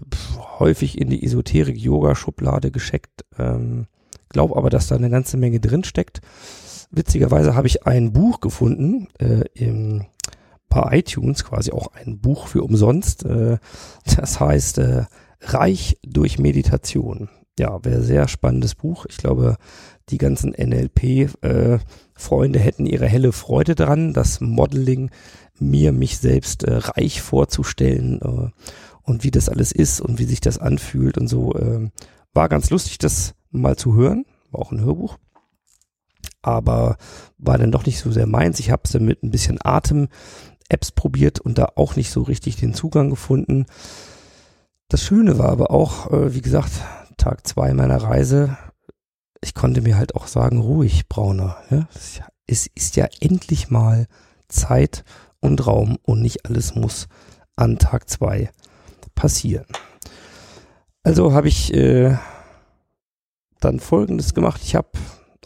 [0.58, 3.86] häufig in die Esoterik-Yoga-Schublade gescheckt, ähm,
[4.28, 6.20] glaube aber, dass da eine ganze Menge drin steckt.
[6.90, 10.06] Witzigerweise habe ich ein Buch gefunden, äh, im,
[10.68, 13.24] bei iTunes, quasi auch ein Buch für umsonst.
[13.24, 13.58] Äh,
[14.16, 15.04] das heißt äh,
[15.40, 17.28] Reich durch Meditation.
[17.58, 19.06] Ja, wäre sehr spannendes Buch.
[19.08, 19.56] Ich glaube,
[20.10, 25.10] die ganzen NLP-Freunde äh, hätten ihre helle Freude dran, das Modeling
[25.58, 28.50] mir, mich selbst äh, reich vorzustellen äh,
[29.02, 31.54] und wie das alles ist und wie sich das anfühlt und so.
[31.54, 31.90] Äh,
[32.34, 34.24] war ganz lustig, das mal zu hören.
[34.50, 35.18] War auch ein Hörbuch.
[36.42, 36.96] Aber
[37.36, 38.60] war dann doch nicht so sehr meins.
[38.60, 42.56] Ich habe es dann mit ein bisschen Atem-Apps probiert und da auch nicht so richtig
[42.56, 43.66] den Zugang gefunden.
[44.88, 46.72] Das Schöne war aber auch, äh, wie gesagt,
[47.16, 48.56] Tag zwei meiner Reise
[49.40, 51.56] ich konnte mir halt auch sagen, ruhig, Brauner.
[51.70, 51.88] Ja?
[52.46, 54.06] Es ist ja endlich mal
[54.48, 55.04] Zeit
[55.40, 57.08] und Raum und nicht alles muss
[57.56, 58.50] an Tag zwei
[59.14, 59.66] passieren.
[61.02, 62.16] Also habe ich äh,
[63.60, 64.60] dann Folgendes gemacht.
[64.64, 64.90] Ich habe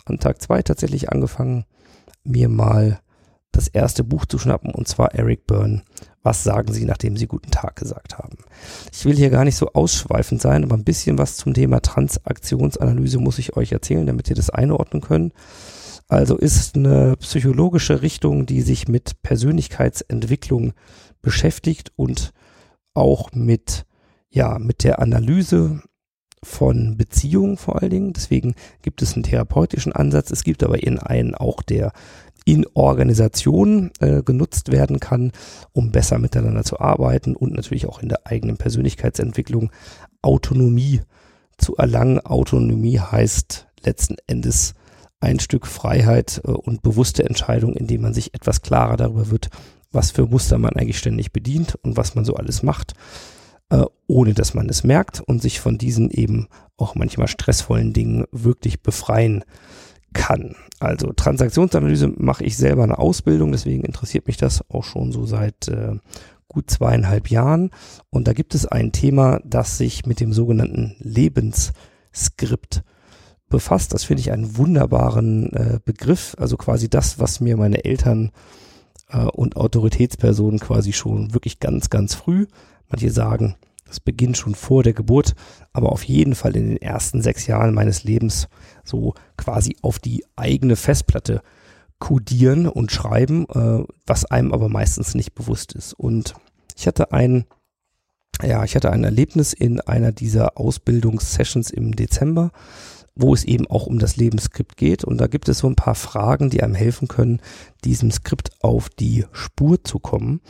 [0.05, 1.65] an Tag zwei tatsächlich angefangen,
[2.25, 3.01] mir mal
[3.53, 5.83] das erste Buch zu schnappen, und zwar Eric Byrne,
[6.23, 8.39] Was sagen Sie, nachdem Sie guten Tag gesagt haben?
[8.93, 13.19] Ich will hier gar nicht so ausschweifend sein, aber ein bisschen was zum Thema Transaktionsanalyse
[13.19, 15.33] muss ich euch erzählen, damit ihr das einordnen könnt.
[16.09, 20.75] Also ist eine psychologische Richtung, die sich mit Persönlichkeitsentwicklung
[21.23, 22.33] beschäftigt und
[22.95, 23.85] auch mit,
[24.31, 25.83] ja, mit der Analyse
[26.45, 28.13] von Beziehungen vor allen Dingen.
[28.13, 30.31] Deswegen gibt es einen therapeutischen Ansatz.
[30.31, 31.93] Es gibt aber in einen auch, der
[32.45, 35.33] in Organisationen äh, genutzt werden kann,
[35.73, 39.71] um besser miteinander zu arbeiten und natürlich auch in der eigenen Persönlichkeitsentwicklung
[40.23, 41.01] Autonomie
[41.59, 42.21] zu erlangen.
[42.21, 44.75] Autonomie heißt letzten Endes
[45.21, 49.51] ein Stück Freiheit äh, und bewusste Entscheidung, indem man sich etwas klarer darüber wird,
[49.93, 52.95] was für Muster man eigentlich ständig bedient und was man so alles macht
[53.73, 58.27] äh, ohne dass man es merkt und sich von diesen eben auch manchmal stressvollen Dingen
[58.31, 59.45] wirklich befreien
[60.13, 60.55] kann.
[60.83, 65.69] Also Transaktionsanalyse mache ich selber eine Ausbildung, deswegen interessiert mich das auch schon so seit
[65.69, 65.97] äh,
[66.49, 67.71] gut zweieinhalb Jahren.
[68.11, 72.83] Und da gibt es ein Thema, das sich mit dem sogenannten Lebensskript
[73.49, 73.95] befasst.
[73.95, 76.35] Das finde ich einen wunderbaren äh, Begriff.
[76.39, 78.31] Also quasi das, was mir meine Eltern
[79.09, 82.47] äh, und Autoritätspersonen quasi schon wirklich ganz, ganz früh
[82.93, 83.55] Manche sagen,
[83.93, 85.35] das beginnt schon vor der Geburt,
[85.75, 88.49] aber auf jeden Fall in den ersten sechs Jahren meines Lebens
[88.85, 91.43] so quasi auf die eigene Festplatte
[91.99, 95.93] kodieren und schreiben, äh, was einem aber meistens nicht bewusst ist.
[95.93, 96.33] Und
[96.75, 97.45] ich hatte ein,
[98.43, 102.51] ja, ich hatte ein Erlebnis in einer dieser Ausbildungssessions im Dezember,
[103.15, 105.05] wo es eben auch um das Lebensskript geht.
[105.05, 107.43] Und da gibt es so ein paar Fragen, die einem helfen können,
[107.85, 110.41] diesem Skript auf die Spur zu kommen.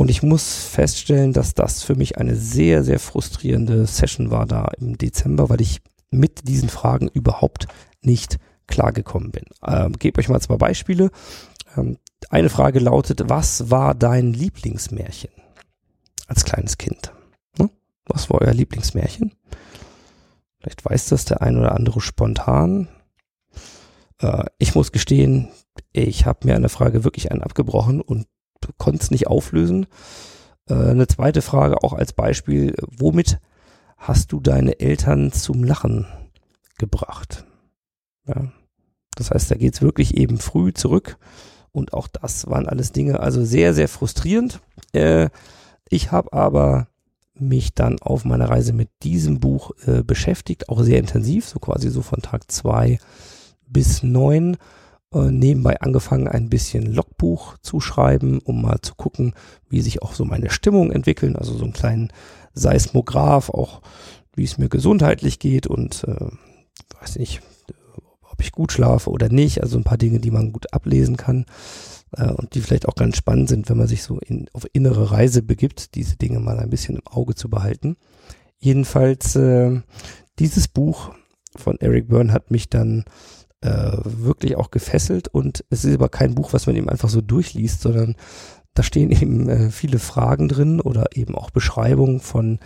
[0.00, 4.70] Und ich muss feststellen, dass das für mich eine sehr, sehr frustrierende Session war da
[4.78, 7.68] im Dezember, weil ich mit diesen Fragen überhaupt
[8.00, 9.44] nicht klargekommen bin.
[9.62, 11.10] Ähm, Gebe euch mal zwei Beispiele.
[11.76, 11.98] Ähm,
[12.30, 15.32] eine Frage lautet, was war dein Lieblingsmärchen
[16.28, 17.12] als kleines Kind?
[17.58, 17.68] Ne?
[18.06, 19.34] Was war euer Lieblingsmärchen?
[20.60, 22.88] Vielleicht weiß das der ein oder andere spontan.
[24.18, 25.50] Äh, ich muss gestehen,
[25.92, 28.26] ich habe mir eine Frage wirklich einen abgebrochen und
[28.78, 29.86] konnte es nicht auflösen.
[30.68, 33.38] Äh, eine zweite Frage auch als Beispiel, womit
[33.96, 36.06] hast du deine Eltern zum Lachen
[36.78, 37.44] gebracht?
[38.26, 38.52] Ja.
[39.16, 41.18] Das heißt, da geht es wirklich eben früh zurück.
[41.72, 44.60] Und auch das waren alles Dinge, also sehr, sehr frustrierend.
[44.92, 45.28] Äh,
[45.88, 46.88] ich habe aber
[47.34, 51.90] mich dann auf meiner Reise mit diesem Buch äh, beschäftigt, auch sehr intensiv, so quasi
[51.90, 52.98] so von Tag zwei
[53.66, 54.56] bis neun
[55.12, 59.34] äh, nebenbei angefangen, ein bisschen Logbuch zu schreiben, um mal zu gucken,
[59.68, 62.12] wie sich auch so meine Stimmung entwickeln, also so einen kleinen
[62.54, 63.82] Seismograph, auch
[64.34, 66.30] wie es mir gesundheitlich geht und äh,
[67.00, 67.42] weiß nicht,
[68.22, 71.46] ob ich gut schlafe oder nicht, also ein paar Dinge, die man gut ablesen kann
[72.16, 75.10] äh, und die vielleicht auch ganz spannend sind, wenn man sich so in, auf innere
[75.10, 77.96] Reise begibt, diese Dinge mal ein bisschen im Auge zu behalten.
[78.58, 79.80] Jedenfalls äh,
[80.38, 81.10] dieses Buch
[81.56, 83.04] von Eric Byrne hat mich dann
[83.62, 87.20] äh, wirklich auch gefesselt und es ist aber kein Buch, was man eben einfach so
[87.20, 88.16] durchliest, sondern
[88.74, 92.58] da stehen eben äh, viele Fragen drin oder eben auch Beschreibungen von,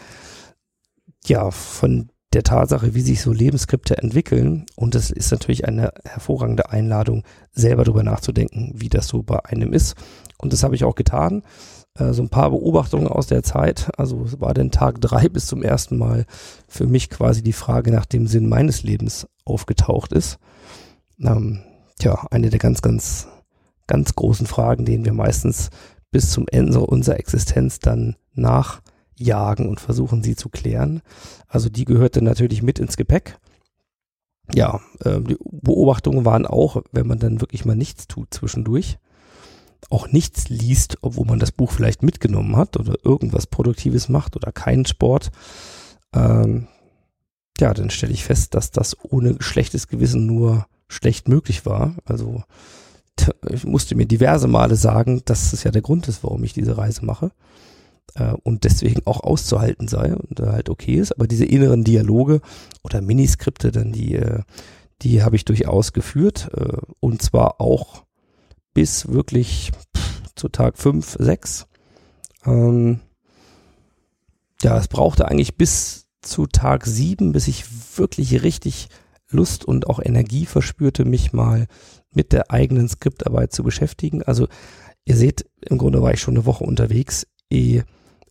[1.26, 4.66] ja, von der Tatsache, wie sich so Lebensskripte entwickeln.
[4.76, 9.72] Und das ist natürlich eine hervorragende Einladung, selber darüber nachzudenken, wie das so bei einem
[9.72, 9.94] ist.
[10.38, 11.42] Und das habe ich auch getan.
[11.98, 13.90] Äh, so ein paar Beobachtungen aus der Zeit.
[13.96, 16.26] Also es war den Tag drei bis zum ersten Mal
[16.68, 20.38] für mich quasi die Frage nach dem Sinn meines Lebens aufgetaucht ist
[21.20, 21.62] ähm,
[21.98, 23.29] tja, eine der ganz, ganz,
[23.87, 25.70] ganz großen Fragen, denen wir meistens
[26.11, 31.03] bis zum Ende unserer Existenz dann nachjagen und versuchen, sie zu klären.
[31.48, 33.38] Also die gehörte natürlich mit ins Gepäck.
[34.53, 38.98] Ja, äh, die Beobachtungen waren auch, wenn man dann wirklich mal nichts tut zwischendurch,
[39.90, 44.53] auch nichts liest, obwohl man das Buch vielleicht mitgenommen hat oder irgendwas Produktives macht oder
[44.53, 45.31] keinen Sport,
[46.14, 46.68] ähm,
[47.59, 51.96] ja, dann stelle ich fest, dass das ohne schlechtes Gewissen nur schlecht möglich war.
[52.04, 52.42] Also
[53.50, 56.76] ich musste mir diverse Male sagen, dass es ja der Grund ist, warum ich diese
[56.76, 57.33] Reise mache
[58.14, 61.12] äh, und deswegen auch auszuhalten sei und äh, halt okay ist.
[61.12, 62.40] Aber diese inneren Dialoge
[62.83, 64.42] oder Miniskripte, dann die, äh,
[65.02, 68.04] die habe ich durchaus geführt äh, und zwar auch
[68.72, 71.66] bis wirklich pff, zu Tag 5, 6.
[72.46, 73.00] Ähm,
[74.62, 77.64] ja, es brauchte eigentlich bis zu Tag 7, bis ich
[77.98, 78.88] wirklich richtig
[79.34, 81.66] Lust und auch Energie verspürte, mich mal
[82.12, 84.22] mit der eigenen Skriptarbeit zu beschäftigen.
[84.22, 84.48] Also
[85.04, 87.84] ihr seht, im Grunde war ich schon eine Woche unterwegs, ehe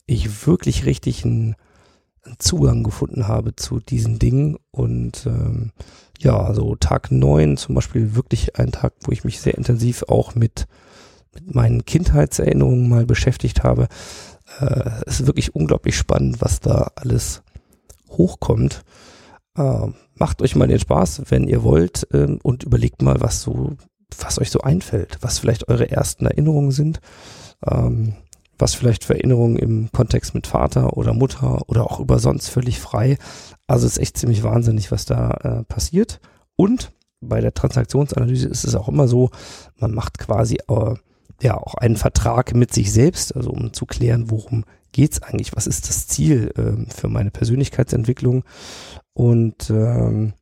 [0.05, 1.55] ich wirklich richtig einen,
[2.37, 4.57] Zugang gefunden habe zu diesen Dingen.
[4.71, 5.73] Und ähm,
[6.19, 10.33] ja, also Tag neun zum Beispiel wirklich ein Tag, wo ich mich sehr intensiv auch
[10.33, 10.65] mit
[11.33, 13.87] mit meinen Kindheitserinnerungen mal beschäftigt habe.
[14.59, 17.41] Äh, es ist wirklich unglaublich spannend, was da alles
[18.09, 18.83] hochkommt.
[19.57, 23.75] Äh, macht euch mal den Spaß, wenn ihr wollt, äh, und überlegt mal, was so,
[24.19, 26.99] was euch so einfällt, was vielleicht eure ersten Erinnerungen sind,
[27.65, 28.13] ähm,
[28.57, 32.79] was vielleicht für Erinnerungen im Kontext mit Vater oder Mutter oder auch über sonst völlig
[32.79, 33.17] frei.
[33.67, 36.19] Also ist echt ziemlich wahnsinnig, was da äh, passiert.
[36.55, 39.29] Und bei der Transaktionsanalyse ist es auch immer so,
[39.77, 40.95] man macht quasi äh,
[41.41, 45.67] ja auch einen Vertrag mit sich selbst, also um zu klären, worum geht's eigentlich, was
[45.67, 48.45] ist das Ziel ähm, für meine Persönlichkeitsentwicklung.
[49.13, 50.34] Und ähm,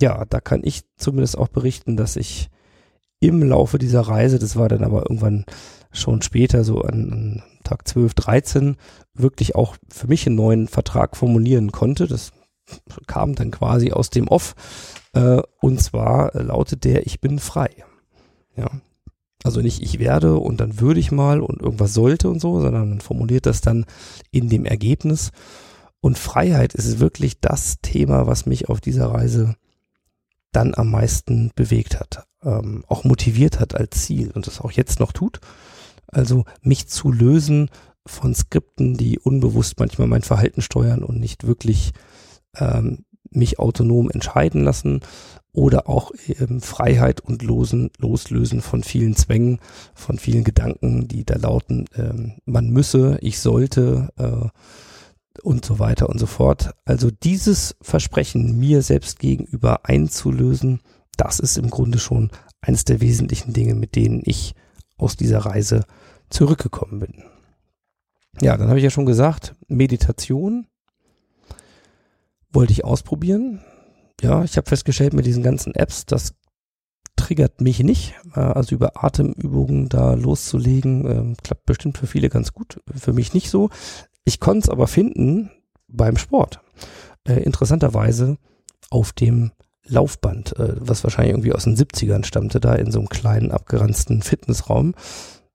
[0.00, 2.48] ja, da kann ich zumindest auch berichten, dass ich
[3.20, 5.44] im Laufe dieser Reise, das war dann aber irgendwann
[5.92, 8.76] schon später, so an, an Tag 12, 13,
[9.14, 12.08] wirklich auch für mich einen neuen Vertrag formulieren konnte.
[12.08, 12.32] Das
[13.06, 14.54] kam dann quasi aus dem Off.
[15.12, 17.70] Äh, und zwar lautet der, ich bin frei.
[18.56, 18.70] Ja.
[19.44, 22.88] Also nicht ich werde und dann würde ich mal und irgendwas sollte und so, sondern
[22.88, 23.86] man formuliert das dann
[24.30, 25.30] in dem Ergebnis.
[26.00, 29.56] Und Freiheit ist wirklich das Thema, was mich auf dieser Reise
[30.52, 35.00] dann am meisten bewegt hat, ähm, auch motiviert hat als Ziel und das auch jetzt
[35.00, 35.40] noch tut.
[36.06, 37.70] Also mich zu lösen
[38.06, 41.92] von Skripten, die unbewusst manchmal mein Verhalten steuern und nicht wirklich
[42.56, 45.00] ähm, mich autonom entscheiden lassen
[45.52, 49.58] oder auch ähm, Freiheit und Losen, Loslösen von vielen Zwängen,
[49.94, 54.48] von vielen Gedanken, die da lauten, ähm, man müsse, ich sollte äh,
[55.42, 56.70] und so weiter und so fort.
[56.84, 60.80] Also dieses Versprechen mir selbst gegenüber einzulösen,
[61.16, 64.54] das ist im Grunde schon eines der wesentlichen Dinge, mit denen ich
[64.96, 65.84] aus dieser Reise
[66.30, 67.24] zurückgekommen bin.
[68.40, 70.66] Ja, dann habe ich ja schon gesagt, Meditation
[72.52, 73.60] wollte ich ausprobieren.
[74.20, 76.34] Ja, ich habe festgestellt mit diesen ganzen Apps, das
[77.16, 78.14] triggert mich nicht.
[78.34, 82.80] Äh, also über Atemübungen da loszulegen, ähm, klappt bestimmt für viele ganz gut.
[82.94, 83.70] Für mich nicht so.
[84.24, 85.50] Ich konnte es aber finden
[85.88, 86.60] beim Sport.
[87.26, 88.38] Äh, interessanterweise
[88.90, 89.52] auf dem
[89.84, 94.22] Laufband, äh, was wahrscheinlich irgendwie aus den 70ern stammte, da in so einem kleinen abgeranzten
[94.22, 94.94] Fitnessraum.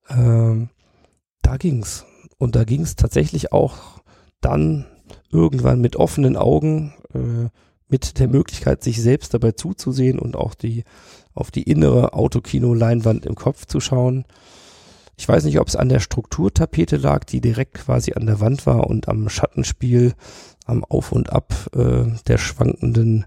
[0.10, 0.70] Ähm,
[1.42, 2.06] da ging's.
[2.38, 4.00] Und da ging's tatsächlich auch
[4.42, 4.86] dann
[5.32, 7.50] irgendwann mit offenen Augen, äh,
[7.90, 10.84] mit der Möglichkeit, sich selbst dabei zuzusehen und auch die
[11.34, 14.26] auf die innere Autokino-Leinwand im Kopf zu schauen.
[15.18, 18.66] Ich weiß nicht, ob es an der Strukturtapete lag, die direkt quasi an der Wand
[18.66, 20.14] war und am Schattenspiel,
[20.66, 23.26] am Auf und Ab äh, der schwankenden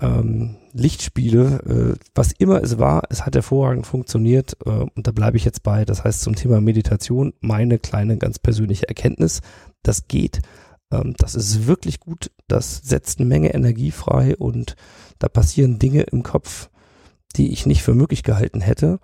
[0.00, 5.36] ähm, Lichtspiele, äh, was immer es war, es hat hervorragend funktioniert äh, und da bleibe
[5.36, 5.84] ich jetzt bei.
[5.84, 9.40] Das heißt zum Thema Meditation meine kleine ganz persönliche Erkenntnis,
[9.82, 10.40] das geht,
[10.90, 14.76] ähm, das ist wirklich gut, das setzt eine Menge Energie frei und
[15.18, 16.70] da passieren Dinge im Kopf,
[17.36, 18.98] die ich nicht für möglich gehalten hätte.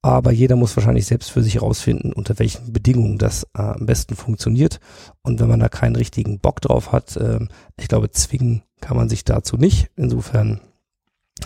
[0.00, 4.14] Aber jeder muss wahrscheinlich selbst für sich herausfinden, unter welchen Bedingungen das äh, am besten
[4.14, 4.78] funktioniert.
[5.22, 7.40] Und wenn man da keinen richtigen Bock drauf hat, äh,
[7.76, 9.90] ich glaube, zwingen kann man sich dazu nicht.
[9.96, 10.60] Insofern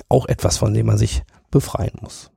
[0.09, 2.31] auch etwas, von dem man sich befreien muss.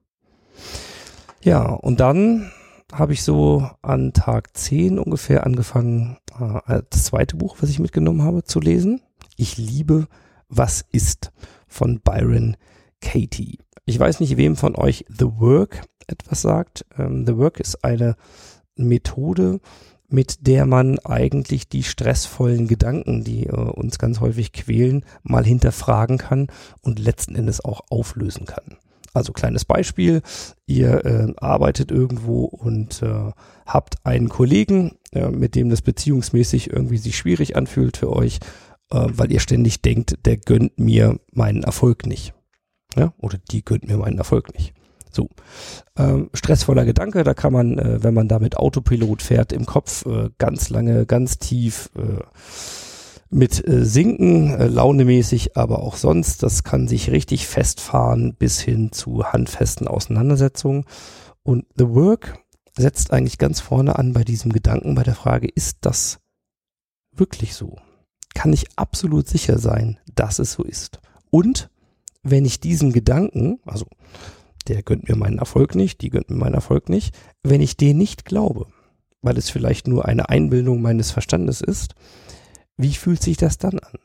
[1.41, 2.49] Ja, und dann
[2.93, 8.23] habe ich so an Tag 10 ungefähr angefangen, äh, das zweite Buch, was ich mitgenommen
[8.23, 9.01] habe, zu lesen.
[9.37, 10.07] Ich liebe
[10.47, 11.31] Was ist
[11.67, 12.57] von Byron
[13.01, 13.59] Katie.
[13.85, 16.85] Ich weiß nicht, wem von euch The Work etwas sagt.
[16.97, 18.15] Ähm, The Work ist eine
[18.75, 19.59] Methode,
[20.07, 26.17] mit der man eigentlich die stressvollen Gedanken, die äh, uns ganz häufig quälen, mal hinterfragen
[26.17, 26.47] kann
[26.81, 28.77] und letzten Endes auch auflösen kann.
[29.15, 30.21] Also kleines Beispiel,
[30.65, 33.31] ihr äh, arbeitet irgendwo und äh,
[33.65, 38.39] habt einen Kollegen, äh, mit dem das beziehungsmäßig irgendwie sich schwierig anfühlt für euch,
[38.91, 42.33] äh, weil ihr ständig denkt, der gönnt mir meinen Erfolg nicht.
[42.95, 43.13] Ja?
[43.17, 44.73] Oder die gönnt mir meinen Erfolg nicht.
[45.11, 45.29] So,
[45.97, 50.05] ähm, stressvoller Gedanke, da kann man, äh, wenn man da mit Autopilot fährt, im Kopf
[50.05, 52.21] äh, ganz lange, ganz tief äh,
[53.29, 56.43] mit äh, Sinken, äh, launemäßig, aber auch sonst.
[56.43, 60.85] Das kann sich richtig festfahren bis hin zu handfesten Auseinandersetzungen.
[61.43, 62.39] Und The Work
[62.77, 66.19] setzt eigentlich ganz vorne an bei diesem Gedanken, bei der Frage, ist das
[67.11, 67.77] wirklich so?
[68.33, 70.99] Kann ich absolut sicher sein, dass es so ist?
[71.29, 71.69] Und
[72.23, 73.85] wenn ich diesen Gedanken, also
[74.67, 77.97] der gönnt mir meinen Erfolg nicht, die gönnt mir meinen Erfolg nicht, wenn ich den
[77.97, 78.67] nicht glaube,
[79.21, 81.95] weil es vielleicht nur eine Einbildung meines Verstandes ist,
[82.77, 83.99] wie fühlt sich das dann an?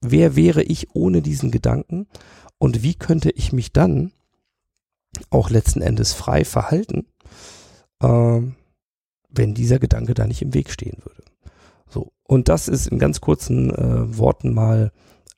[0.00, 2.06] Wer wäre ich ohne diesen Gedanken?
[2.58, 4.12] Und wie könnte ich mich dann
[5.30, 7.06] auch letzten Endes frei verhalten,
[8.02, 8.40] äh,
[9.28, 11.22] wenn dieser Gedanke da nicht im Weg stehen würde?
[11.88, 12.12] So.
[12.24, 14.92] Und das ist in ganz kurzen äh, Worten mal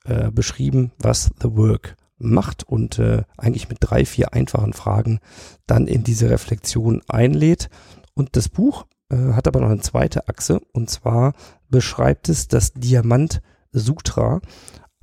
[0.05, 5.19] äh, beschrieben, was The Work macht und äh, eigentlich mit drei, vier einfachen Fragen
[5.67, 7.69] dann in diese Reflexion einlädt.
[8.15, 11.35] Und das Buch äh, hat aber noch eine zweite Achse und zwar
[11.73, 13.43] beschreibt es das Diamant
[13.73, 14.41] Sutra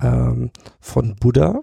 [0.00, 0.50] ähm,
[0.80, 1.60] von Buddha.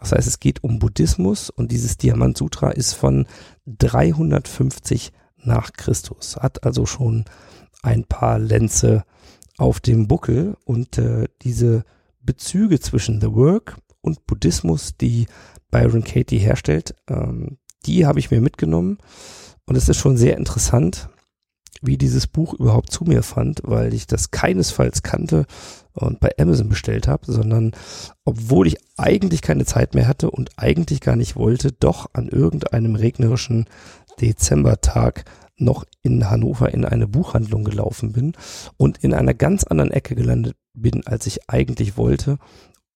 [0.00, 3.26] Das heißt, es geht um Buddhismus und dieses Diamant Sutra ist von
[3.66, 7.26] 350 nach Christus, hat also schon
[7.82, 9.04] ein paar Lenze
[9.58, 11.84] auf dem Buckel und äh, diese
[12.22, 15.26] Bezüge zwischen The Work und Buddhismus, die
[15.70, 18.98] Byron Katie herstellt, ähm, die habe ich mir mitgenommen
[19.66, 21.08] und es ist schon sehr interessant,
[21.86, 25.46] wie dieses Buch überhaupt zu mir fand, weil ich das keinesfalls kannte
[25.92, 27.72] und bei Amazon bestellt habe, sondern
[28.24, 32.96] obwohl ich eigentlich keine Zeit mehr hatte und eigentlich gar nicht wollte, doch an irgendeinem
[32.96, 33.66] regnerischen
[34.20, 35.24] Dezembertag
[35.56, 38.32] noch in Hannover in eine Buchhandlung gelaufen bin
[38.76, 42.38] und in einer ganz anderen Ecke gelandet bin, als ich eigentlich wollte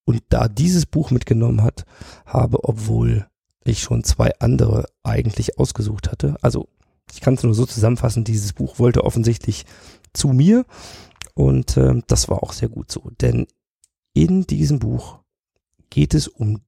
[0.04, 1.84] und da dieses Buch mitgenommen hat,
[2.26, 3.26] habe, obwohl
[3.64, 6.36] ich schon zwei andere eigentlich ausgesucht hatte.
[6.40, 6.68] Also
[7.12, 9.64] ich kann es nur so zusammenfassen, dieses Buch wollte offensichtlich
[10.12, 10.64] zu mir
[11.34, 13.46] und äh, das war auch sehr gut so, denn
[14.14, 15.20] in diesem Buch
[15.90, 16.60] geht es um,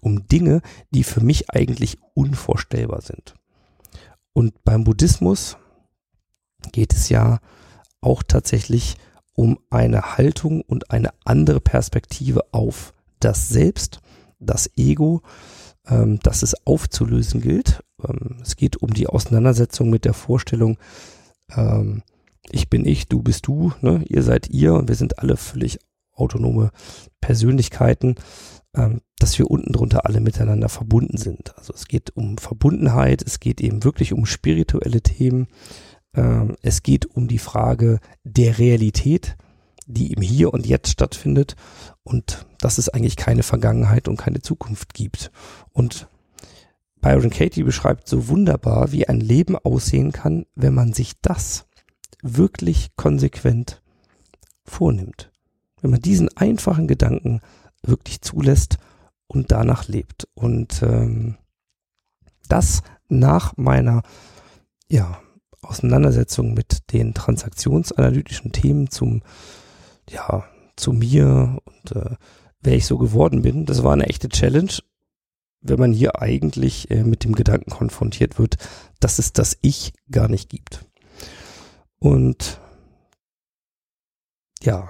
[0.00, 3.34] um Dinge, die für mich eigentlich unvorstellbar sind.
[4.32, 5.56] Und beim Buddhismus
[6.72, 7.40] geht es ja
[8.00, 8.96] auch tatsächlich
[9.34, 14.00] um eine Haltung und eine andere Perspektive auf das Selbst,
[14.38, 15.22] das Ego,
[15.88, 17.82] ähm, das es aufzulösen gilt.
[18.06, 20.78] Ähm, es geht um die Auseinandersetzung mit der Vorstellung,
[21.56, 22.02] ähm,
[22.50, 24.04] ich bin ich, du bist du, ne?
[24.06, 25.78] ihr seid ihr und wir sind alle völlig
[26.12, 26.70] autonome
[27.20, 28.16] Persönlichkeiten,
[28.74, 31.56] ähm, dass wir unten drunter alle miteinander verbunden sind.
[31.56, 35.48] Also es geht um Verbundenheit, es geht eben wirklich um spirituelle Themen,
[36.14, 39.36] ähm, es geht um die Frage der Realität,
[39.86, 41.56] die im Hier und Jetzt stattfindet
[42.02, 45.30] und dass es eigentlich keine Vergangenheit und keine Zukunft gibt.
[45.74, 46.08] Und
[47.02, 51.66] Byron Katie beschreibt so wunderbar, wie ein Leben aussehen kann, wenn man sich das
[52.22, 53.82] wirklich konsequent
[54.64, 55.30] vornimmt.
[55.82, 57.40] Wenn man diesen einfachen Gedanken
[57.82, 58.78] wirklich zulässt
[59.26, 60.26] und danach lebt.
[60.32, 61.36] Und ähm,
[62.48, 64.02] das nach meiner
[64.88, 65.18] ja,
[65.60, 69.22] Auseinandersetzung mit den transaktionsanalytischen Themen zum,
[70.08, 70.44] ja,
[70.76, 72.16] zu mir und äh,
[72.60, 73.66] wer ich so geworden bin.
[73.66, 74.72] Das war eine echte Challenge,
[75.64, 78.56] wenn man hier eigentlich äh, mit dem Gedanken konfrontiert wird,
[79.00, 80.84] dass es das Ich gar nicht gibt.
[81.98, 82.60] Und
[84.62, 84.88] ja,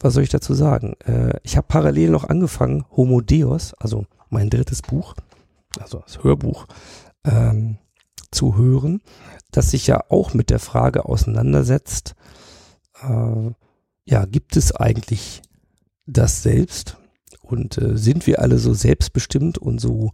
[0.00, 0.94] was soll ich dazu sagen?
[1.04, 5.14] Äh, ich habe parallel noch angefangen, Homo Deus, also mein drittes Buch,
[5.78, 6.66] also das Hörbuch,
[7.24, 7.78] ähm,
[8.30, 9.02] zu hören
[9.52, 12.14] das sich ja auch mit der Frage auseinandersetzt,
[13.02, 13.50] äh,
[14.04, 15.42] ja, gibt es eigentlich
[16.06, 16.96] das Selbst
[17.52, 20.12] und äh, sind wir alle so selbstbestimmt und so,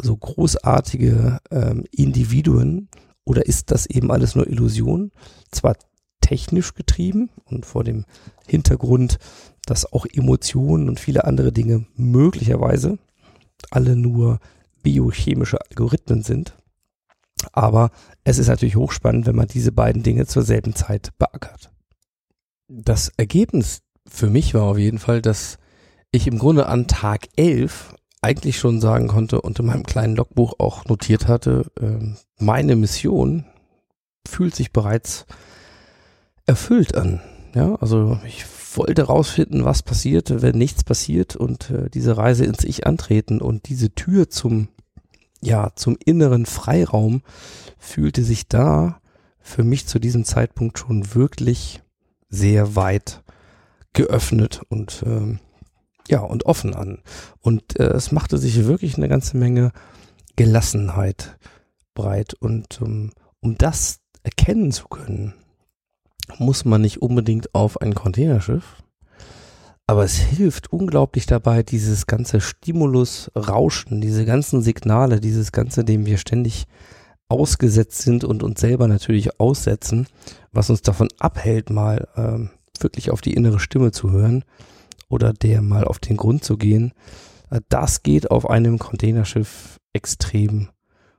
[0.00, 2.88] so großartige ähm, Individuen
[3.24, 5.10] oder ist das eben alles nur Illusion?
[5.50, 5.76] Zwar
[6.20, 8.04] technisch getrieben und vor dem
[8.46, 9.18] Hintergrund,
[9.64, 12.98] dass auch Emotionen und viele andere Dinge möglicherweise
[13.70, 14.38] alle nur
[14.82, 16.56] biochemische Algorithmen sind,
[17.52, 17.90] aber
[18.24, 21.70] es ist natürlich hochspannend, wenn man diese beiden Dinge zur selben Zeit beackert.
[22.68, 25.58] Das Ergebnis für mich war auf jeden Fall, dass
[26.16, 30.54] ich im Grunde an Tag 11 eigentlich schon sagen konnte und in meinem kleinen Logbuch
[30.58, 33.44] auch notiert hatte, äh, meine Mission
[34.26, 35.26] fühlt sich bereits
[36.46, 37.20] erfüllt an.
[37.54, 38.44] Ja, also ich
[38.74, 43.68] wollte rausfinden, was passiert, wenn nichts passiert und äh, diese Reise ins Ich antreten und
[43.68, 44.68] diese Tür zum
[45.42, 47.22] ja, zum inneren Freiraum
[47.78, 49.00] fühlte sich da
[49.38, 51.82] für mich zu diesem Zeitpunkt schon wirklich
[52.28, 53.22] sehr weit
[53.92, 55.38] geöffnet und ähm,
[56.08, 56.98] ja und offen an.
[57.40, 59.72] Und äh, es machte sich wirklich eine ganze Menge
[60.36, 61.38] Gelassenheit
[61.94, 62.34] breit.
[62.34, 65.34] Und um, um das erkennen zu können,
[66.38, 68.82] muss man nicht unbedingt auf ein Containerschiff,
[69.88, 76.06] aber es hilft unglaublich dabei, dieses ganze Stimulus, Rauschen, diese ganzen Signale, dieses ganze, dem
[76.06, 76.66] wir ständig
[77.28, 80.08] ausgesetzt sind und uns selber natürlich aussetzen,
[80.50, 82.50] was uns davon abhält, mal ähm,
[82.80, 84.44] wirklich auf die innere Stimme zu hören
[85.08, 86.92] oder der mal auf den Grund zu gehen.
[87.50, 90.68] Äh, das geht auf einem Containerschiff extrem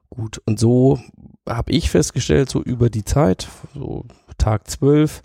[0.09, 0.41] gut.
[0.45, 0.99] Und so
[1.47, 4.05] habe ich festgestellt, so über die Zeit, so
[4.38, 5.21] Tag 12,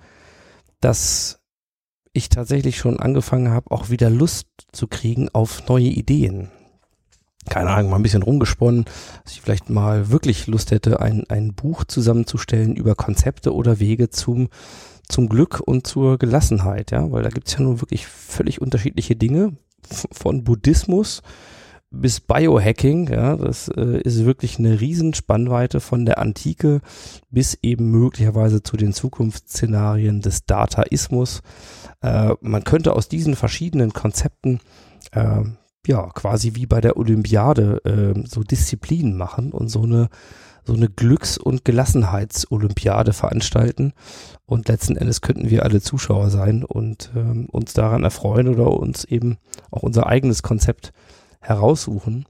[0.80, 1.40] dass
[2.12, 6.50] ich tatsächlich schon angefangen habe, auch wieder Lust zu kriegen auf neue Ideen.
[7.48, 8.84] Keine Ahnung, mal ein bisschen rumgesponnen,
[9.24, 14.10] dass ich vielleicht mal wirklich Lust hätte, ein, ein Buch zusammenzustellen über Konzepte oder Wege
[14.10, 14.48] zum,
[15.08, 19.16] zum Glück und zur Gelassenheit, ja, weil da gibt es ja nun wirklich völlig unterschiedliche
[19.16, 19.56] Dinge
[20.12, 21.22] von Buddhismus
[21.92, 26.80] bis Biohacking, ja, das äh, ist wirklich eine Riesenspannweite von der Antike
[27.30, 31.42] bis eben möglicherweise zu den Zukunftsszenarien des Dataismus.
[32.00, 34.60] Äh, man könnte aus diesen verschiedenen Konzepten
[35.12, 35.42] äh,
[35.86, 40.08] ja quasi wie bei der Olympiade äh, so Disziplinen machen und so eine
[40.64, 43.92] so eine Glücks- und Gelassenheitsolympiade veranstalten.
[44.46, 49.04] Und letzten Endes könnten wir alle Zuschauer sein und ähm, uns daran erfreuen oder uns
[49.04, 49.38] eben
[49.70, 50.92] auch unser eigenes Konzept
[51.40, 52.26] heraussuchen.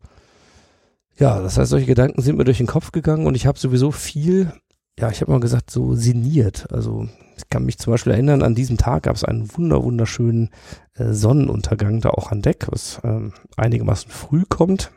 [1.19, 3.91] Ja, das heißt, solche Gedanken sind mir durch den Kopf gegangen und ich habe sowieso
[3.91, 4.53] viel,
[4.99, 6.73] ja, ich habe mal gesagt, so sinniert.
[6.73, 7.07] Also
[7.37, 10.51] ich kann mich zum Beispiel erinnern, an diesem Tag gab es einen wunder wunderschönen
[10.95, 14.91] äh, Sonnenuntergang da auch an Deck, was ähm, einigermaßen früh kommt.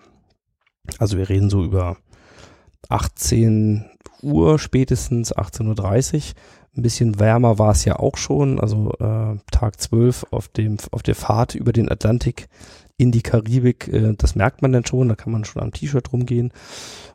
[0.99, 1.97] Also wir reden so über
[2.89, 3.85] 18
[4.21, 6.21] Uhr spätestens, 18.30 Uhr.
[6.77, 11.03] Ein bisschen wärmer war es ja auch schon, also äh, Tag 12 auf, dem, auf
[11.03, 12.47] der Fahrt über den Atlantik
[12.97, 16.11] in die Karibik, äh, das merkt man dann schon, da kann man schon am T-Shirt
[16.11, 16.51] rumgehen.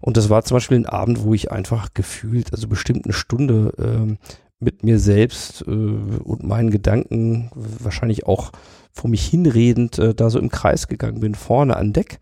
[0.00, 3.72] Und das war zum Beispiel ein Abend, wo ich einfach gefühlt, also bestimmt eine Stunde
[3.78, 4.16] äh,
[4.60, 8.52] mit mir selbst äh, und meinen Gedanken, wahrscheinlich auch
[8.92, 12.18] vor mich hinredend, äh, da so im Kreis gegangen bin, vorne an Deck.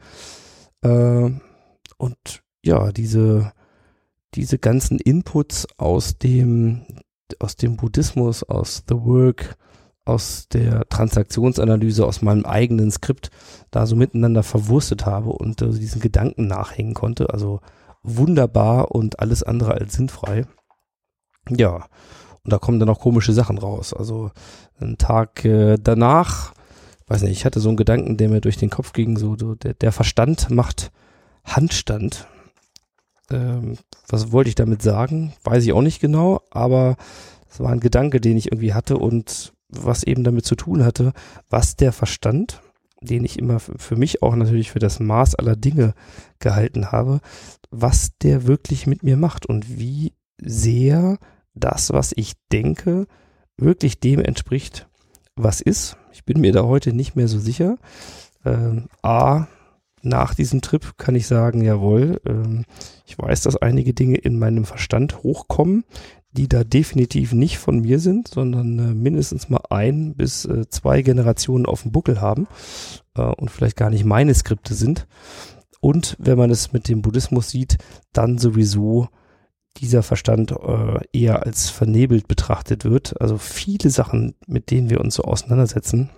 [0.82, 1.30] Äh,
[1.96, 3.52] und ja, diese,
[4.34, 6.82] diese ganzen Inputs aus dem,
[7.38, 9.56] aus dem Buddhismus, aus The Work,
[10.04, 13.30] aus der Transaktionsanalyse, aus meinem eigenen Skript
[13.70, 17.30] da so miteinander verwurstet habe und äh, diesen Gedanken nachhängen konnte.
[17.30, 17.61] Also
[18.02, 20.46] wunderbar und alles andere als sinnfrei.
[21.50, 21.86] Ja,
[22.42, 23.92] und da kommen dann auch komische Sachen raus.
[23.92, 24.30] Also
[24.80, 26.54] einen Tag äh, danach,
[27.06, 29.54] weiß nicht, ich hatte so einen Gedanken, der mir durch den Kopf ging, so, so
[29.54, 30.90] der, der Verstand macht
[31.44, 32.26] Handstand.
[33.31, 33.76] Ähm,
[34.09, 35.33] was wollte ich damit sagen?
[35.45, 36.97] Weiß ich auch nicht genau, aber
[37.51, 41.12] es war ein Gedanke, den ich irgendwie hatte und was eben damit zu tun hatte,
[41.49, 42.62] was der Verstand,
[43.01, 45.95] den ich immer für mich auch natürlich für das Maß aller Dinge
[46.39, 47.20] gehalten habe,
[47.70, 51.18] was der wirklich mit mir macht und wie sehr
[51.55, 53.07] das, was ich denke,
[53.57, 54.89] wirklich dem entspricht,
[55.37, 55.97] was ist.
[56.12, 57.76] Ich bin mir da heute nicht mehr so sicher.
[58.45, 59.47] Ähm, A,
[60.03, 62.64] nach diesem Trip kann ich sagen, jawohl, ähm,
[63.07, 65.84] ich weiß, dass einige Dinge in meinem Verstand hochkommen,
[66.32, 71.03] die da definitiv nicht von mir sind, sondern äh, mindestens mal ein bis äh, zwei
[71.03, 72.46] Generationen auf dem Buckel haben
[73.16, 75.07] äh, und vielleicht gar nicht meine Skripte sind.
[75.80, 77.78] Und wenn man es mit dem Buddhismus sieht,
[78.12, 79.09] dann sowieso
[79.76, 80.53] dieser Verstand
[81.12, 83.20] eher als vernebelt betrachtet wird.
[83.20, 86.11] Also viele Sachen, mit denen wir uns so auseinandersetzen,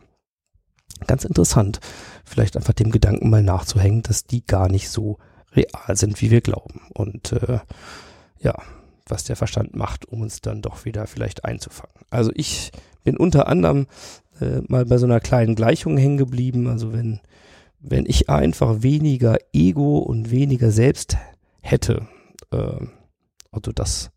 [1.06, 1.80] ganz interessant,
[2.24, 5.18] vielleicht einfach dem Gedanken mal nachzuhängen, dass die gar nicht so
[5.54, 6.82] real sind, wie wir glauben.
[6.94, 7.58] Und äh,
[8.38, 8.54] ja,
[9.06, 12.04] was der Verstand macht, um uns dann doch wieder vielleicht einzufangen.
[12.10, 12.70] Also ich
[13.04, 13.86] bin unter anderem
[14.40, 16.66] äh, mal bei so einer kleinen Gleichung hängen geblieben.
[16.66, 17.20] Also wenn,
[17.80, 21.16] wenn ich einfach weniger Ego und weniger Selbst
[21.60, 22.06] hätte,
[22.52, 22.86] äh,
[23.50, 24.10] also das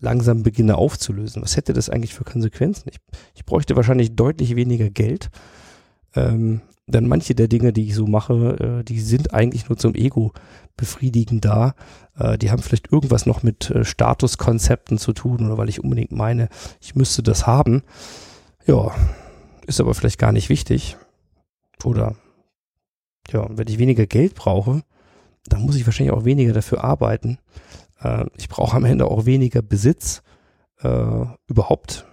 [0.00, 2.88] langsam beginne aufzulösen, was hätte das eigentlich für Konsequenzen?
[2.90, 2.98] Ich,
[3.34, 5.30] ich bräuchte wahrscheinlich deutlich weniger Geld.
[6.14, 9.94] Ähm, denn manche der Dinge, die ich so mache, äh, die sind eigentlich nur zum
[9.94, 10.32] Ego
[10.76, 11.74] befriedigen da.
[12.18, 16.12] Äh, die haben vielleicht irgendwas noch mit äh, Statuskonzepten zu tun oder weil ich unbedingt
[16.12, 16.48] meine,
[16.80, 17.82] ich müsste das haben.
[18.66, 18.92] Ja,
[19.66, 20.96] ist aber vielleicht gar nicht wichtig.
[21.84, 22.16] Oder
[23.30, 24.82] ja, wenn ich weniger Geld brauche,
[25.46, 27.38] dann muss ich wahrscheinlich auch weniger dafür arbeiten.
[28.02, 30.22] Äh, ich brauche am Ende auch weniger Besitz,
[30.82, 32.06] äh, überhaupt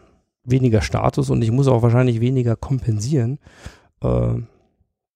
[0.43, 3.39] weniger Status und ich muss auch wahrscheinlich weniger kompensieren.
[4.01, 4.41] Äh,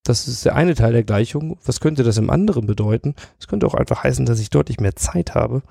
[0.04, 1.58] das ist der eine Teil der Gleichung.
[1.64, 3.16] Was könnte das im anderen bedeuten?
[3.40, 5.62] Es könnte auch einfach heißen, dass ich deutlich mehr Zeit habe,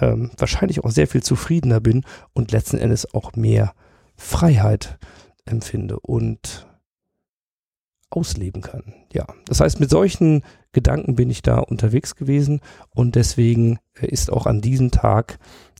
[0.00, 3.74] ähm, wahrscheinlich auch sehr viel zufriedener bin und letzten Endes auch mehr
[4.16, 4.98] Freiheit
[5.44, 6.66] empfinde und
[8.10, 8.92] ausleben kann.
[9.12, 10.42] Ja, das heißt, mit solchen
[10.72, 15.38] Gedanken bin ich da unterwegs gewesen und deswegen äh, ist auch an diesem Tag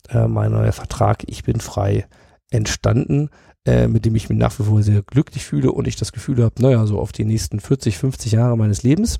[0.08, 2.06] äh, mein neuer Vertrag Ich bin frei
[2.50, 3.30] entstanden
[3.66, 6.42] äh, mit dem ich mich nach wie vor sehr glücklich fühle und ich das Gefühl
[6.42, 9.18] habe, naja, so auf die nächsten 40, 50 Jahre meines Lebens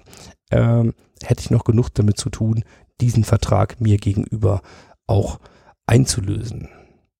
[0.50, 2.64] ähm, hätte ich noch genug damit zu tun,
[3.00, 4.62] diesen Vertrag mir gegenüber
[5.06, 5.40] auch
[5.86, 6.68] einzulösen.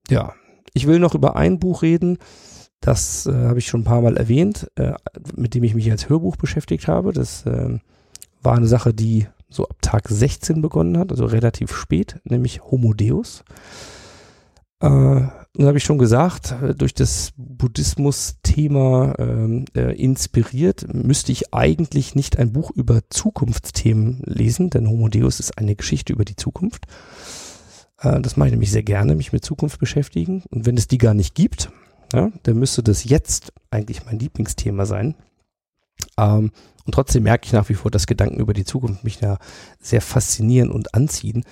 [0.09, 0.35] Ja,
[0.73, 2.19] ich will noch über ein Buch reden,
[2.81, 4.95] das äh, habe ich schon ein paar Mal erwähnt, äh,
[5.37, 7.13] mit dem ich mich als Hörbuch beschäftigt habe.
[7.13, 7.79] Das äh,
[8.43, 12.95] war eine Sache, die so ab Tag 16 begonnen hat, also relativ spät, nämlich Homo
[12.95, 13.45] Deus.
[14.81, 21.53] Äh, nun habe ich schon gesagt, äh, durch das Buddhismus-Thema ähm, äh, inspiriert, müsste ich
[21.53, 26.37] eigentlich nicht ein Buch über Zukunftsthemen lesen, denn Homo Deus ist eine Geschichte über die
[26.37, 26.87] Zukunft.
[28.01, 30.45] Äh, das mache ich nämlich sehr gerne, mich mit Zukunft beschäftigen.
[30.51, 31.71] Und wenn es die gar nicht gibt,
[32.13, 35.15] ja, dann müsste das jetzt eigentlich mein Lieblingsthema sein.
[36.17, 36.53] Ähm,
[36.85, 39.39] und trotzdem merke ich nach wie vor, dass Gedanken über die Zukunft mich da
[39.81, 41.45] sehr faszinieren und anziehen.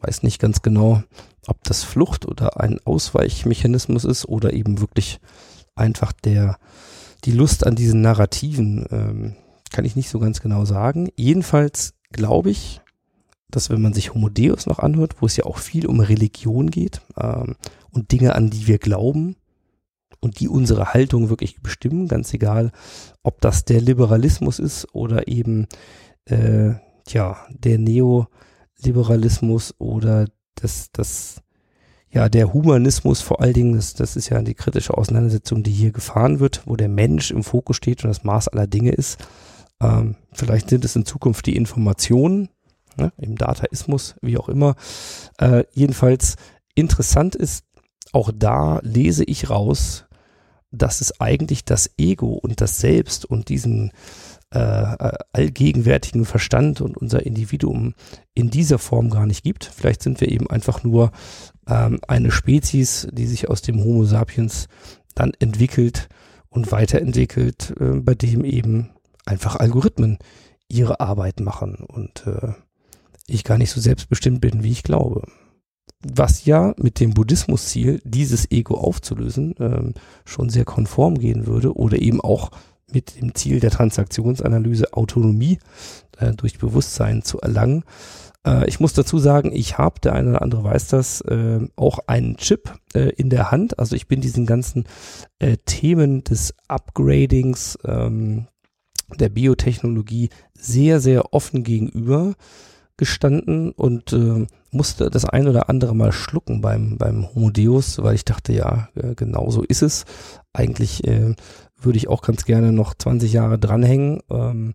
[0.00, 1.02] Weiß nicht ganz genau,
[1.46, 5.20] ob das Flucht oder ein Ausweichmechanismus ist oder eben wirklich
[5.74, 6.58] einfach der,
[7.24, 9.36] die Lust an diesen Narrativen, ähm,
[9.70, 11.10] kann ich nicht so ganz genau sagen.
[11.16, 12.80] Jedenfalls glaube ich,
[13.50, 16.70] dass wenn man sich Homo Deus noch anhört, wo es ja auch viel um Religion
[16.70, 17.56] geht ähm,
[17.90, 19.36] und Dinge, an die wir glauben
[20.20, 22.72] und die unsere Haltung wirklich bestimmen, ganz egal,
[23.22, 25.66] ob das der Liberalismus ist oder eben
[26.26, 31.42] äh, tja, der Neoliberalismus oder das, das,
[32.10, 35.92] ja, der Humanismus vor allen Dingen, das, das ist ja die kritische Auseinandersetzung, die hier
[35.92, 39.18] gefahren wird, wo der Mensch im Fokus steht und das Maß aller Dinge ist.
[39.80, 42.48] Ähm, vielleicht sind es in Zukunft die Informationen,
[42.96, 44.74] ne, im Dataismus, wie auch immer.
[45.38, 46.36] Äh, jedenfalls
[46.74, 47.64] interessant ist,
[48.12, 50.05] auch da lese ich raus,
[50.70, 53.92] dass es eigentlich das Ego und das Selbst und diesen
[54.54, 57.94] äh, äh, allgegenwärtigen Verstand und unser Individuum
[58.32, 59.64] in dieser Form gar nicht gibt.
[59.64, 61.10] Vielleicht sind wir eben einfach nur
[61.66, 64.68] ähm, eine Spezies, die sich aus dem Homo sapiens
[65.14, 66.08] dann entwickelt
[66.48, 68.90] und weiterentwickelt, äh, bei dem eben
[69.24, 70.18] einfach Algorithmen
[70.68, 72.52] ihre Arbeit machen und äh,
[73.26, 75.26] ich gar nicht so selbstbestimmt bin, wie ich glaube.
[76.02, 82.00] Was ja mit dem Buddhismus-Ziel, dieses Ego aufzulösen, ähm, schon sehr konform gehen würde oder
[82.00, 82.50] eben auch
[82.92, 85.58] mit dem Ziel der Transaktionsanalyse Autonomie
[86.18, 87.84] äh, durch Bewusstsein zu erlangen.
[88.46, 91.98] Äh, ich muss dazu sagen, ich habe, der eine oder andere weiß das, äh, auch
[92.06, 93.78] einen Chip äh, in der Hand.
[93.78, 94.84] Also ich bin diesen ganzen
[95.38, 98.46] äh, Themen des Upgradings, ähm,
[99.18, 102.34] der Biotechnologie sehr, sehr offen gegenüber
[102.96, 104.46] gestanden und äh,
[104.76, 108.88] musste das ein oder andere Mal schlucken beim, beim Homo Deus, weil ich dachte, ja,
[108.94, 110.04] äh, genau so ist es.
[110.52, 111.34] Eigentlich äh,
[111.80, 114.74] würde ich auch ganz gerne noch 20 Jahre dranhängen ähm,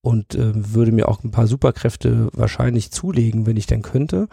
[0.00, 4.28] und äh, würde mir auch ein paar Superkräfte wahrscheinlich zulegen, wenn ich denn könnte.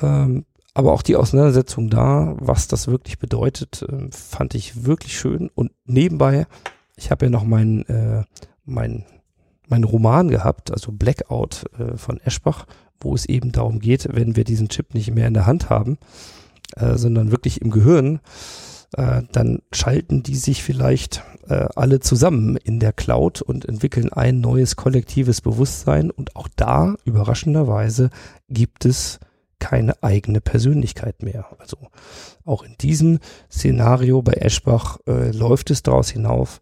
[0.00, 5.50] Ähm, aber auch die Auseinandersetzung da, was das wirklich bedeutet, äh, fand ich wirklich schön.
[5.54, 6.46] Und nebenbei,
[6.96, 8.24] ich habe ja noch meinen äh,
[8.64, 9.04] mein,
[9.68, 12.66] mein Roman gehabt, also Blackout äh, von Eschbach,
[13.04, 15.98] wo es eben darum geht, wenn wir diesen Chip nicht mehr in der Hand haben,
[16.76, 18.20] äh, sondern wirklich im Gehirn,
[18.96, 24.40] äh, dann schalten die sich vielleicht äh, alle zusammen in der Cloud und entwickeln ein
[24.40, 26.10] neues kollektives Bewusstsein.
[26.10, 28.10] Und auch da, überraschenderweise,
[28.48, 29.18] gibt es
[29.58, 31.46] keine eigene Persönlichkeit mehr.
[31.58, 31.78] Also
[32.44, 33.18] auch in diesem
[33.50, 36.60] Szenario bei Eschbach äh, läuft es daraus hinauf,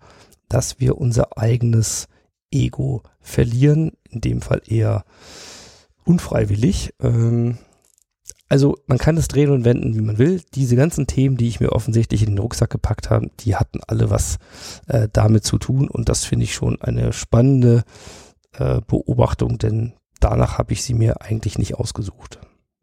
[0.49, 2.09] dass wir unser eigenes
[2.51, 5.05] Ego verlieren, in dem Fall eher
[6.05, 6.95] unfreiwillig.
[7.01, 7.59] Ähm,
[8.49, 10.43] also man kann es drehen und wenden, wie man will.
[10.55, 14.11] Diese ganzen Themen, die ich mir offensichtlich in den Rucksack gepackt habe, die hatten alle
[14.11, 14.39] was
[14.89, 17.85] äh, damit zu tun und das finde ich schon eine spannende
[18.53, 22.41] äh, Beobachtung, denn danach habe ich sie mir eigentlich nicht ausgesucht.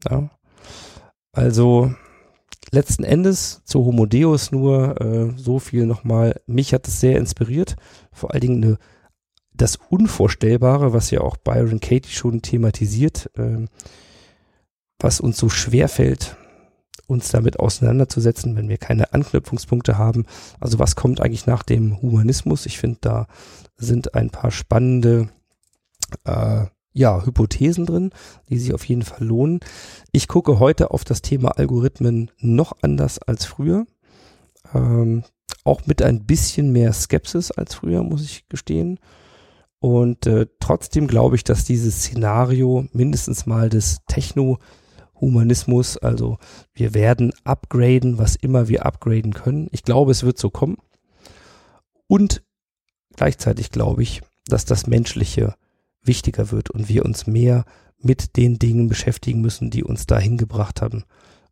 [0.10, 0.30] Ja?
[1.32, 1.94] Also
[2.72, 6.42] letzten Endes zu Homo Deus nur äh, so viel nochmal.
[6.48, 7.76] Mich hat es sehr inspiriert.
[8.12, 8.78] Vor allen Dingen eine,
[9.62, 13.66] das Unvorstellbare, was ja auch Byron Katie schon thematisiert, äh,
[15.00, 16.38] was uns so schwer fällt,
[17.08, 20.26] uns damit auseinanderzusetzen, wenn wir keine Anknüpfungspunkte haben.
[20.60, 22.66] Also was kommt eigentlich nach dem Humanismus?
[22.66, 23.28] Ich finde, da
[23.78, 25.30] sind ein paar spannende
[26.26, 28.12] äh, ja, Hypothesen drin,
[28.50, 29.60] die sich auf jeden Fall lohnen.
[30.12, 33.86] Ich gucke heute auf das Thema Algorithmen noch anders als früher.
[34.74, 35.24] Ähm,
[35.64, 39.00] auch mit ein bisschen mehr Skepsis als früher, muss ich gestehen.
[39.80, 46.38] Und äh, trotzdem glaube ich, dass dieses Szenario mindestens mal des Techno-Humanismus, also
[46.74, 49.70] wir werden upgraden, was immer wir upgraden können.
[49.72, 50.78] Ich glaube, es wird so kommen.
[52.08, 52.44] Und
[53.16, 55.56] gleichzeitig glaube ich, dass das Menschliche
[56.04, 57.66] wichtiger wird und wir uns mehr
[58.02, 61.04] mit den Dingen beschäftigen müssen, die uns dahin gebracht haben,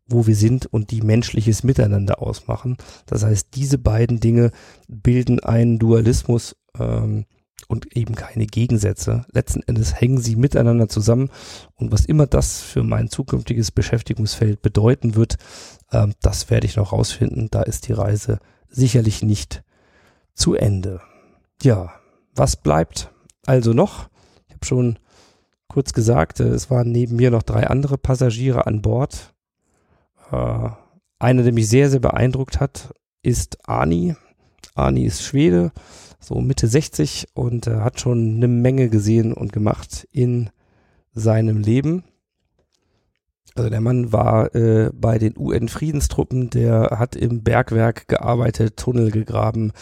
[0.06, 2.76] wo wir sind und die menschliches Miteinander ausmachen.
[3.06, 4.50] Das heißt, diese beiden Dinge
[4.88, 7.26] bilden einen Dualismus ähm,
[7.68, 9.24] und eben keine Gegensätze.
[9.30, 11.30] Letzten Endes hängen sie miteinander zusammen
[11.76, 15.36] und was immer das für mein zukünftiges Beschäftigungsfeld bedeuten wird,
[15.92, 17.48] ähm, das werde ich noch rausfinden.
[17.50, 19.62] Da ist die Reise sicherlich nicht
[20.34, 21.00] zu Ende.
[21.62, 21.92] Ja,
[22.34, 23.10] was bleibt
[23.46, 24.08] also noch?
[24.58, 24.98] habe schon
[25.68, 29.34] kurz gesagt, äh, es waren neben mir noch drei andere Passagiere an Bord.
[30.30, 30.68] Äh,
[31.18, 32.92] einer, der mich sehr, sehr beeindruckt hat,
[33.22, 34.16] ist Ani.
[34.74, 35.72] Ani ist Schwede,
[36.20, 40.50] so Mitte 60 und äh, hat schon eine Menge gesehen und gemacht in
[41.14, 42.04] seinem Leben.
[43.54, 49.72] Also der Mann war äh, bei den UN-Friedenstruppen, der hat im Bergwerk gearbeitet, Tunnel gegraben,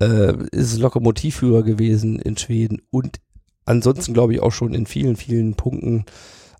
[0.00, 3.20] äh, ist Lokomotivführer gewesen in Schweden und
[3.64, 6.04] ansonsten glaube ich auch schon in vielen, vielen Punkten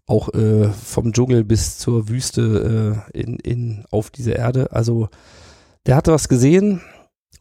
[0.06, 4.72] auch äh, vom Dschungel bis zur Wüste äh, in, in, auf dieser Erde.
[4.72, 5.08] Also
[5.86, 6.80] der hatte was gesehen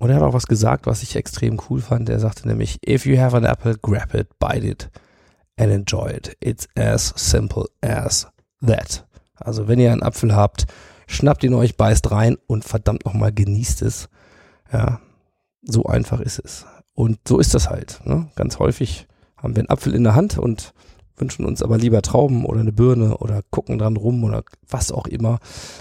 [0.03, 2.09] und er hat auch was gesagt, was ich extrem cool fand.
[2.09, 4.89] Er sagte nämlich, if you have an apple, grab it, bite it
[5.55, 6.35] and enjoy it.
[6.41, 8.27] It's as simple as
[8.59, 9.07] that.
[9.35, 10.65] Also wenn ihr einen Apfel habt,
[11.07, 14.09] schnappt ihn euch, beißt rein und verdammt nochmal genießt es.
[14.73, 14.99] Ja,
[15.61, 16.65] so einfach ist es.
[16.93, 18.01] Und so ist das halt.
[18.03, 18.29] Ne?
[18.35, 20.73] Ganz häufig haben wir einen Apfel in der Hand und
[21.17, 25.07] wünschen uns aber lieber Trauben oder eine Birne oder gucken dran rum oder was auch
[25.07, 25.39] immer.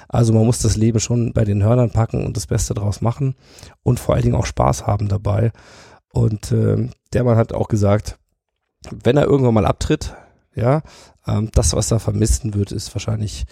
[0.09, 3.35] Also man muss das Leben schon bei den Hörnern packen und das Beste draus machen
[3.83, 5.53] und vor allen Dingen auch Spaß haben dabei.
[6.13, 8.19] Und äh, der Mann hat auch gesagt,
[8.91, 10.15] wenn er irgendwann mal abtritt,
[10.55, 10.83] ja,
[11.27, 13.45] ähm, das, was er vermissen wird, ist wahrscheinlich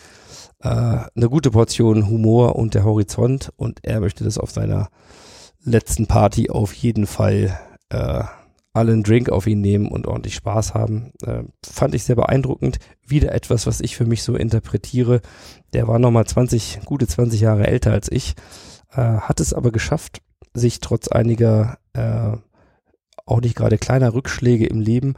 [0.61, 4.89] äh, eine gute Portion Humor und der Horizont und er möchte das auf seiner
[5.63, 7.59] letzten Party auf jeden Fall
[7.91, 8.25] äh,
[8.73, 11.13] alle einen Drink auf ihn nehmen und ordentlich Spaß haben.
[11.25, 12.79] Äh, fand ich sehr beeindruckend.
[13.07, 15.21] Wieder etwas, was ich für mich so interpretiere.
[15.73, 18.35] Der war nochmal 20, gute 20 Jahre älter als ich,
[18.93, 20.21] äh, hat es aber geschafft,
[20.55, 22.37] sich trotz einiger äh,
[23.27, 25.15] auch nicht gerade kleiner Rückschläge im Leben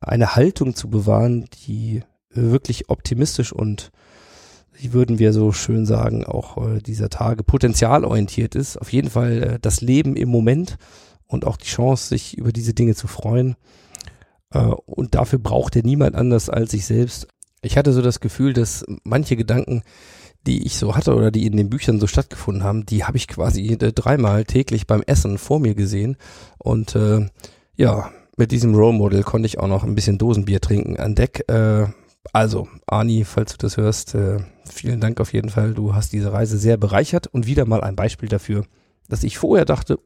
[0.00, 3.90] eine Haltung zu bewahren, die wirklich optimistisch und
[4.78, 8.76] wie würden wir so schön sagen, auch äh, dieser Tage potenzialorientiert ist.
[8.76, 10.76] Auf jeden Fall äh, das Leben im Moment
[11.26, 13.56] und auch die Chance, sich über diese Dinge zu freuen.
[14.52, 17.28] Äh, und dafür braucht er niemand anders als sich selbst.
[17.62, 19.82] Ich hatte so das Gefühl, dass manche Gedanken,
[20.46, 23.26] die ich so hatte oder die in den Büchern so stattgefunden haben, die habe ich
[23.26, 26.16] quasi dreimal täglich beim Essen vor mir gesehen.
[26.58, 27.26] Und äh,
[27.74, 31.44] ja, mit diesem Role Model konnte ich auch noch ein bisschen Dosenbier trinken an Deck.
[31.48, 31.86] Äh,
[32.32, 34.38] also, Ani, falls du das hörst, äh,
[34.70, 35.74] vielen Dank auf jeden Fall.
[35.74, 38.64] Du hast diese Reise sehr bereichert und wieder mal ein Beispiel dafür,
[39.08, 39.98] dass ich vorher dachte,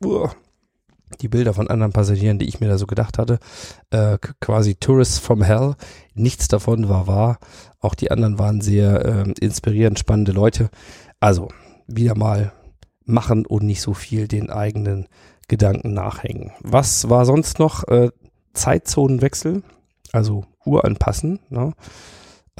[1.20, 3.38] die Bilder von anderen Passagieren, die ich mir da so gedacht hatte,
[3.90, 5.74] äh, quasi Tourists from Hell.
[6.14, 7.38] Nichts davon war wahr.
[7.80, 10.70] Auch die anderen waren sehr äh, inspirierend, spannende Leute.
[11.18, 11.48] Also,
[11.86, 12.52] wieder mal
[13.04, 15.06] machen und nicht so viel den eigenen
[15.48, 16.52] Gedanken nachhängen.
[16.61, 17.84] Was war sonst noch?
[17.88, 18.11] Äh,
[18.54, 19.62] Zeitzonenwechsel,
[20.12, 21.40] also Uhr anpassen.
[21.48, 21.72] Ne?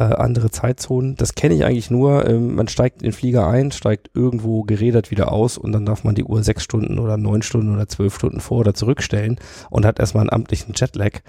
[0.01, 1.15] Äh, andere Zeitzonen.
[1.17, 2.27] Das kenne ich eigentlich nur.
[2.27, 6.05] Ähm, man steigt in den Flieger ein, steigt irgendwo gerädert wieder aus und dann darf
[6.05, 9.39] man die Uhr sechs Stunden oder neun Stunden oder zwölf Stunden vor oder zurückstellen
[9.69, 11.21] und hat erstmal einen amtlichen Jetlag.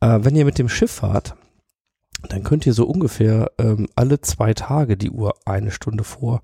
[0.00, 1.34] Äh, wenn ihr mit dem Schiff fahrt,
[2.30, 6.40] dann könnt ihr so ungefähr ähm, alle zwei Tage die Uhr eine Stunde vor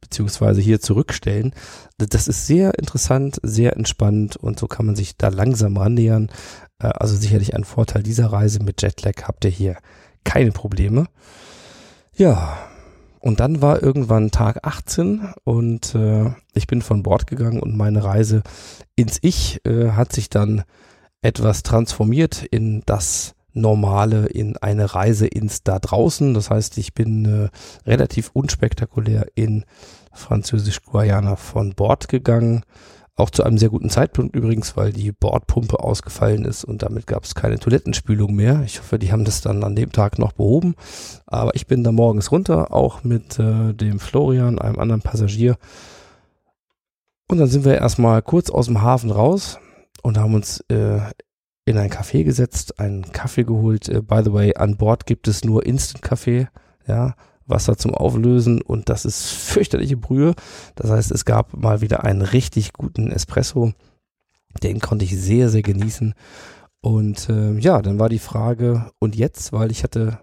[0.00, 1.54] beziehungsweise hier zurückstellen.
[1.98, 6.32] Das ist sehr interessant, sehr entspannt und so kann man sich da langsam rannähern.
[6.80, 9.76] Äh, also sicherlich ein Vorteil dieser Reise mit Jetlag habt ihr hier
[10.24, 11.06] keine Probleme.
[12.14, 12.58] Ja,
[13.20, 18.02] und dann war irgendwann Tag 18 und äh, ich bin von Bord gegangen und meine
[18.02, 18.42] Reise
[18.96, 20.64] ins Ich äh, hat sich dann
[21.22, 26.34] etwas transformiert in das normale in eine Reise ins da draußen.
[26.34, 29.64] Das heißt, ich bin äh, relativ unspektakulär in
[30.12, 32.62] Französisch-Guayana von Bord gegangen.
[33.14, 37.24] Auch zu einem sehr guten Zeitpunkt übrigens, weil die Bordpumpe ausgefallen ist und damit gab
[37.24, 38.62] es keine Toilettenspülung mehr.
[38.64, 40.74] Ich hoffe, die haben das dann an dem Tag noch behoben.
[41.26, 45.58] Aber ich bin da morgens runter, auch mit äh, dem Florian, einem anderen Passagier.
[47.28, 49.58] Und dann sind wir erstmal kurz aus dem Hafen raus
[50.02, 51.00] und haben uns äh,
[51.66, 53.90] in ein Café gesetzt, einen Kaffee geholt.
[53.90, 56.48] Äh, by the way, an Bord gibt es nur Instant-Kaffee,
[56.86, 57.14] ja,
[57.52, 60.34] Wasser zum Auflösen und das ist fürchterliche Brühe.
[60.74, 63.72] Das heißt, es gab mal wieder einen richtig guten Espresso.
[64.62, 66.14] Den konnte ich sehr, sehr genießen.
[66.80, 70.18] Und äh, ja, dann war die Frage, und jetzt, weil ich hatte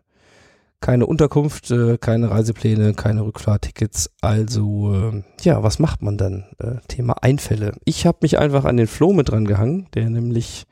[0.81, 4.11] keine Unterkunft, äh, keine Reisepläne, keine Rückfahrtickets.
[4.21, 6.45] Also äh, ja, was macht man dann?
[6.57, 7.73] Äh, Thema Einfälle.
[7.85, 10.65] Ich habe mich einfach an den Flo mit dran gehangen, der nämlich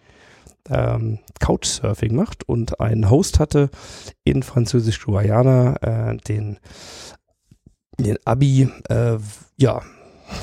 [0.69, 3.69] ähm, Couchsurfing macht und einen Host hatte
[4.23, 6.59] in Französisch-Guayana, äh, den,
[7.99, 9.17] den Abi, äh,
[9.57, 9.81] ja,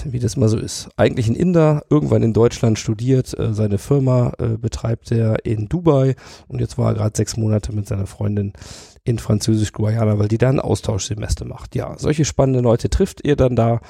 [0.04, 0.88] wie das mal so ist.
[0.96, 6.16] Eigentlich ein Inder, irgendwann in Deutschland studiert, äh, seine Firma äh, betreibt er in Dubai
[6.48, 8.52] und jetzt war er gerade sechs Monate mit seiner Freundin
[9.04, 11.74] in Französisch-Guayana, weil die da ein Austauschsemester macht.
[11.74, 13.80] Ja, solche spannende Leute trifft ihr dann da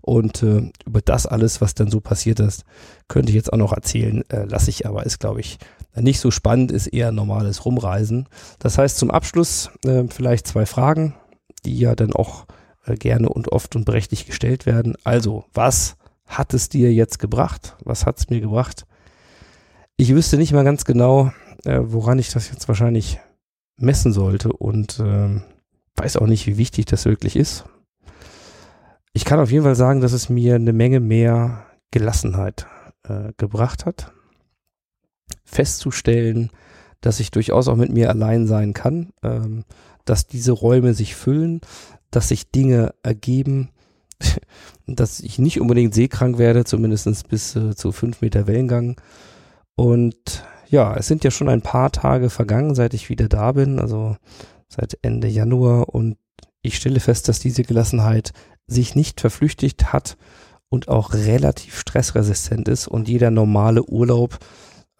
[0.00, 2.64] und äh, über das alles, was dann so passiert ist,
[3.06, 5.58] könnte ich jetzt auch noch erzählen, äh, lasse ich aber, ist glaube ich
[5.96, 8.28] nicht so spannend, ist eher normales Rumreisen.
[8.58, 11.14] Das heißt zum Abschluss äh, vielleicht zwei Fragen,
[11.64, 12.46] die ja dann auch
[12.84, 14.96] äh, gerne und oft und berechtigt gestellt werden.
[15.04, 17.76] Also, was hat es dir jetzt gebracht?
[17.84, 18.86] Was hat es mir gebracht?
[19.96, 21.32] Ich wüsste nicht mal ganz genau,
[21.64, 23.20] äh, woran ich das jetzt wahrscheinlich
[23.76, 25.42] messen sollte und ähm,
[25.96, 27.64] weiß auch nicht, wie wichtig das wirklich ist.
[29.12, 32.66] Ich kann auf jeden Fall sagen, dass es mir eine Menge mehr Gelassenheit
[33.04, 34.12] äh, gebracht hat.
[35.44, 36.50] Festzustellen,
[37.00, 39.64] dass ich durchaus auch mit mir allein sein kann, ähm,
[40.04, 41.60] dass diese Räume sich füllen,
[42.10, 43.70] dass sich Dinge ergeben,
[44.86, 49.00] dass ich nicht unbedingt seekrank werde, zumindest bis äh, zu fünf Meter Wellengang.
[49.76, 53.78] Und ja, es sind ja schon ein paar Tage vergangen, seit ich wieder da bin,
[53.78, 54.16] also
[54.68, 55.90] seit Ende Januar.
[55.90, 56.16] Und
[56.62, 58.32] ich stelle fest, dass diese Gelassenheit
[58.66, 60.16] sich nicht verflüchtigt hat
[60.68, 62.88] und auch relativ stressresistent ist.
[62.88, 64.38] Und jeder normale Urlaub,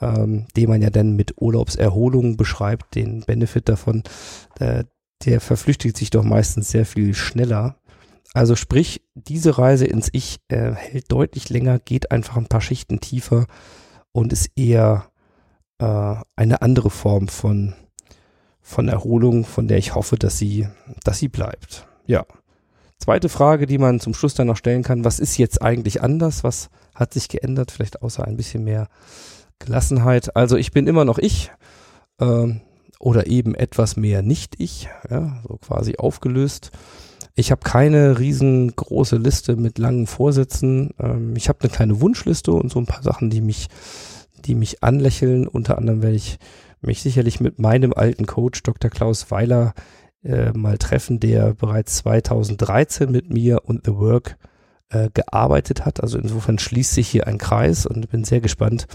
[0.01, 4.03] ähm, den man ja dann mit Urlaubserholung beschreibt, den Benefit davon,
[4.59, 4.85] äh,
[5.25, 7.77] der verflüchtigt sich doch meistens sehr viel schneller.
[8.35, 13.01] Also sprich, diese Reise ins Ich äh, hält deutlich länger, geht einfach ein paar Schichten
[13.01, 13.47] tiefer
[14.13, 15.11] und ist eher
[15.79, 17.75] äh, eine andere Form von,
[18.61, 20.69] von Erholung, von der ich hoffe, dass sie,
[21.05, 21.87] dass sie bleibt.
[22.07, 22.27] Ja.
[22.99, 26.43] Zweite Frage, die man zum Schluss dann noch stellen kann, was ist jetzt eigentlich anders?
[26.43, 27.71] Was hat sich geändert?
[27.71, 28.89] Vielleicht außer ein bisschen mehr
[29.59, 30.37] Gelassenheit.
[30.37, 31.51] Also ich bin immer noch ich.
[32.21, 32.61] Ähm,
[33.05, 36.71] oder eben etwas mehr nicht ich, ja, so quasi aufgelöst.
[37.35, 40.91] Ich habe keine riesengroße Liste mit langen Vorsätzen.
[40.99, 43.69] Ähm, ich habe eine kleine Wunschliste und so ein paar Sachen, die mich,
[44.47, 45.47] die mich anlächeln.
[45.47, 46.39] Unter anderem werde ich
[46.81, 48.91] mich sicherlich mit meinem alten Coach Dr.
[48.91, 49.75] Klaus Weiler
[50.23, 54.39] äh, mal treffen, der bereits 2013 mit mir und The Work
[54.91, 56.01] äh, gearbeitet hat.
[56.01, 58.87] Also insofern schließt sich hier ein Kreis und bin sehr gespannt,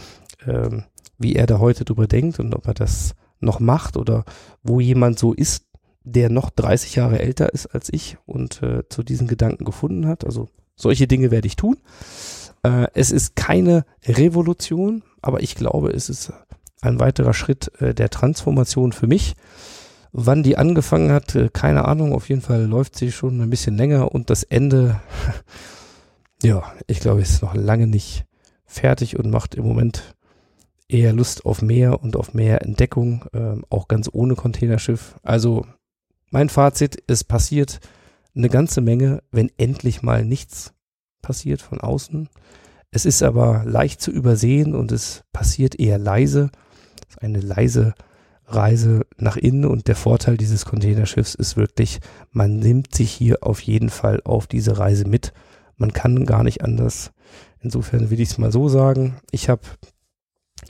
[0.46, 0.84] ähm,
[1.18, 4.26] wie er da heute drüber denkt und ob er das noch macht oder
[4.64, 5.66] wo jemand so ist,
[6.04, 10.26] der noch 30 Jahre älter ist als ich und äh, zu diesen Gedanken gefunden hat.
[10.26, 11.78] Also solche Dinge werde ich tun.
[12.64, 16.34] Äh, es ist keine Revolution, aber ich glaube, es ist
[16.82, 19.36] ein weiterer Schritt äh, der Transformation für mich.
[20.12, 22.14] Wann die angefangen hat, äh, keine Ahnung.
[22.14, 25.00] Auf jeden Fall läuft sie schon ein bisschen länger und das Ende,
[26.44, 28.26] ja, ich glaube, ist noch lange nicht
[28.66, 30.16] fertig und macht im Moment
[30.90, 35.16] eher Lust auf mehr und auf mehr Entdeckung, ähm, auch ganz ohne Containerschiff.
[35.24, 35.66] Also
[36.32, 37.80] mein Fazit, es passiert
[38.36, 40.74] eine ganze Menge, wenn endlich mal nichts
[41.22, 42.28] passiert von außen.
[42.92, 46.50] Es ist aber leicht zu übersehen und es passiert eher leise.
[47.08, 47.94] Es ist eine leise
[48.46, 52.00] Reise nach innen und der Vorteil dieses Containerschiffs ist wirklich,
[52.32, 55.34] man nimmt sich hier auf jeden Fall auf diese Reise mit.
[55.78, 57.12] Man kann gar nicht anders.
[57.60, 59.18] Insofern will ich es mal so sagen.
[59.32, 59.62] Ich habe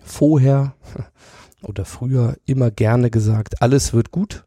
[0.04, 0.76] vorher
[1.62, 4.46] oder früher immer gerne gesagt, alles wird gut.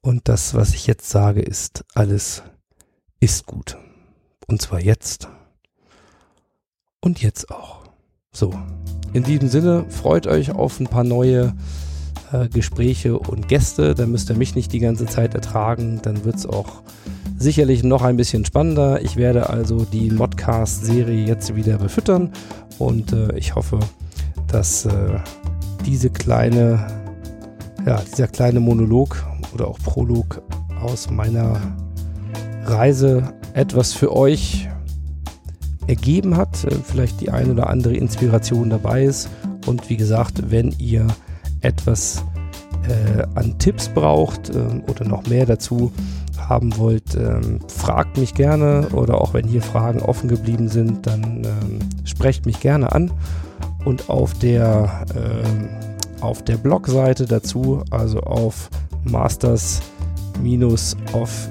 [0.00, 2.42] Und das, was ich jetzt sage, ist, alles
[3.20, 3.76] ist gut.
[4.48, 5.28] Und zwar jetzt.
[7.00, 7.84] Und jetzt auch.
[8.32, 8.52] So.
[9.12, 11.54] In diesem Sinne, freut euch auf ein paar neue
[12.32, 13.94] äh, Gespräche und Gäste.
[13.94, 16.00] Dann müsst ihr mich nicht die ganze Zeit ertragen.
[16.02, 16.82] Dann wird es auch
[17.38, 19.02] sicherlich noch ein bisschen spannender.
[19.02, 22.32] Ich werde also die Modcast-Serie jetzt wieder befüttern
[22.78, 23.80] und äh, ich hoffe,
[24.52, 25.18] dass äh,
[25.84, 26.86] diese kleine,
[27.84, 29.24] ja, dieser kleine Monolog
[29.54, 30.42] oder auch Prolog
[30.82, 31.60] aus meiner
[32.64, 34.68] Reise etwas für euch
[35.86, 39.28] ergeben hat, äh, vielleicht die ein oder andere Inspiration dabei ist.
[39.66, 41.06] Und wie gesagt, wenn ihr
[41.60, 42.24] etwas
[42.88, 45.92] äh, an Tipps braucht äh, oder noch mehr dazu
[46.36, 51.44] haben wollt, ähm, fragt mich gerne oder auch wenn hier Fragen offen geblieben sind, dann
[51.44, 53.10] ähm, sprecht mich gerne an
[53.84, 58.70] und auf der, äh, auf der Blogseite dazu, also auf
[59.04, 59.80] masters
[61.12, 61.48] of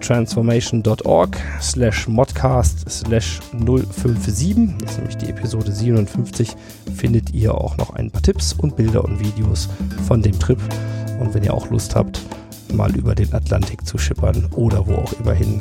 [0.00, 6.56] transformation.org slash modcast slash 057, das ist nämlich die Episode 57,
[6.94, 9.68] findet ihr auch noch ein paar Tipps und Bilder und Videos
[10.06, 10.58] von dem Trip.
[11.20, 12.20] Und wenn ihr auch Lust habt,
[12.72, 15.58] mal über den Atlantik zu schippern oder wo auch immer hin,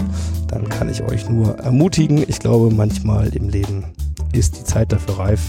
[0.48, 2.24] dann kann ich euch nur ermutigen.
[2.28, 3.86] Ich glaube, manchmal im Leben
[4.32, 5.42] ist die Zeit dafür reif.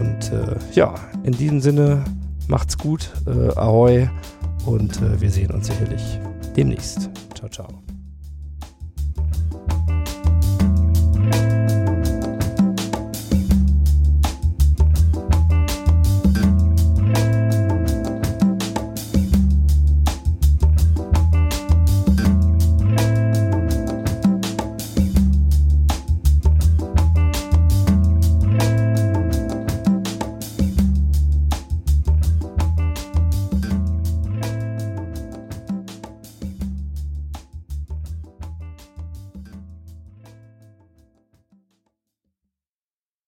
[0.00, 2.04] Und äh, ja, in diesem Sinne,
[2.48, 4.08] macht's gut, äh, ahoi
[4.66, 6.20] und äh, wir sehen uns sicherlich
[6.56, 7.10] demnächst.
[7.34, 7.81] Ciao, ciao.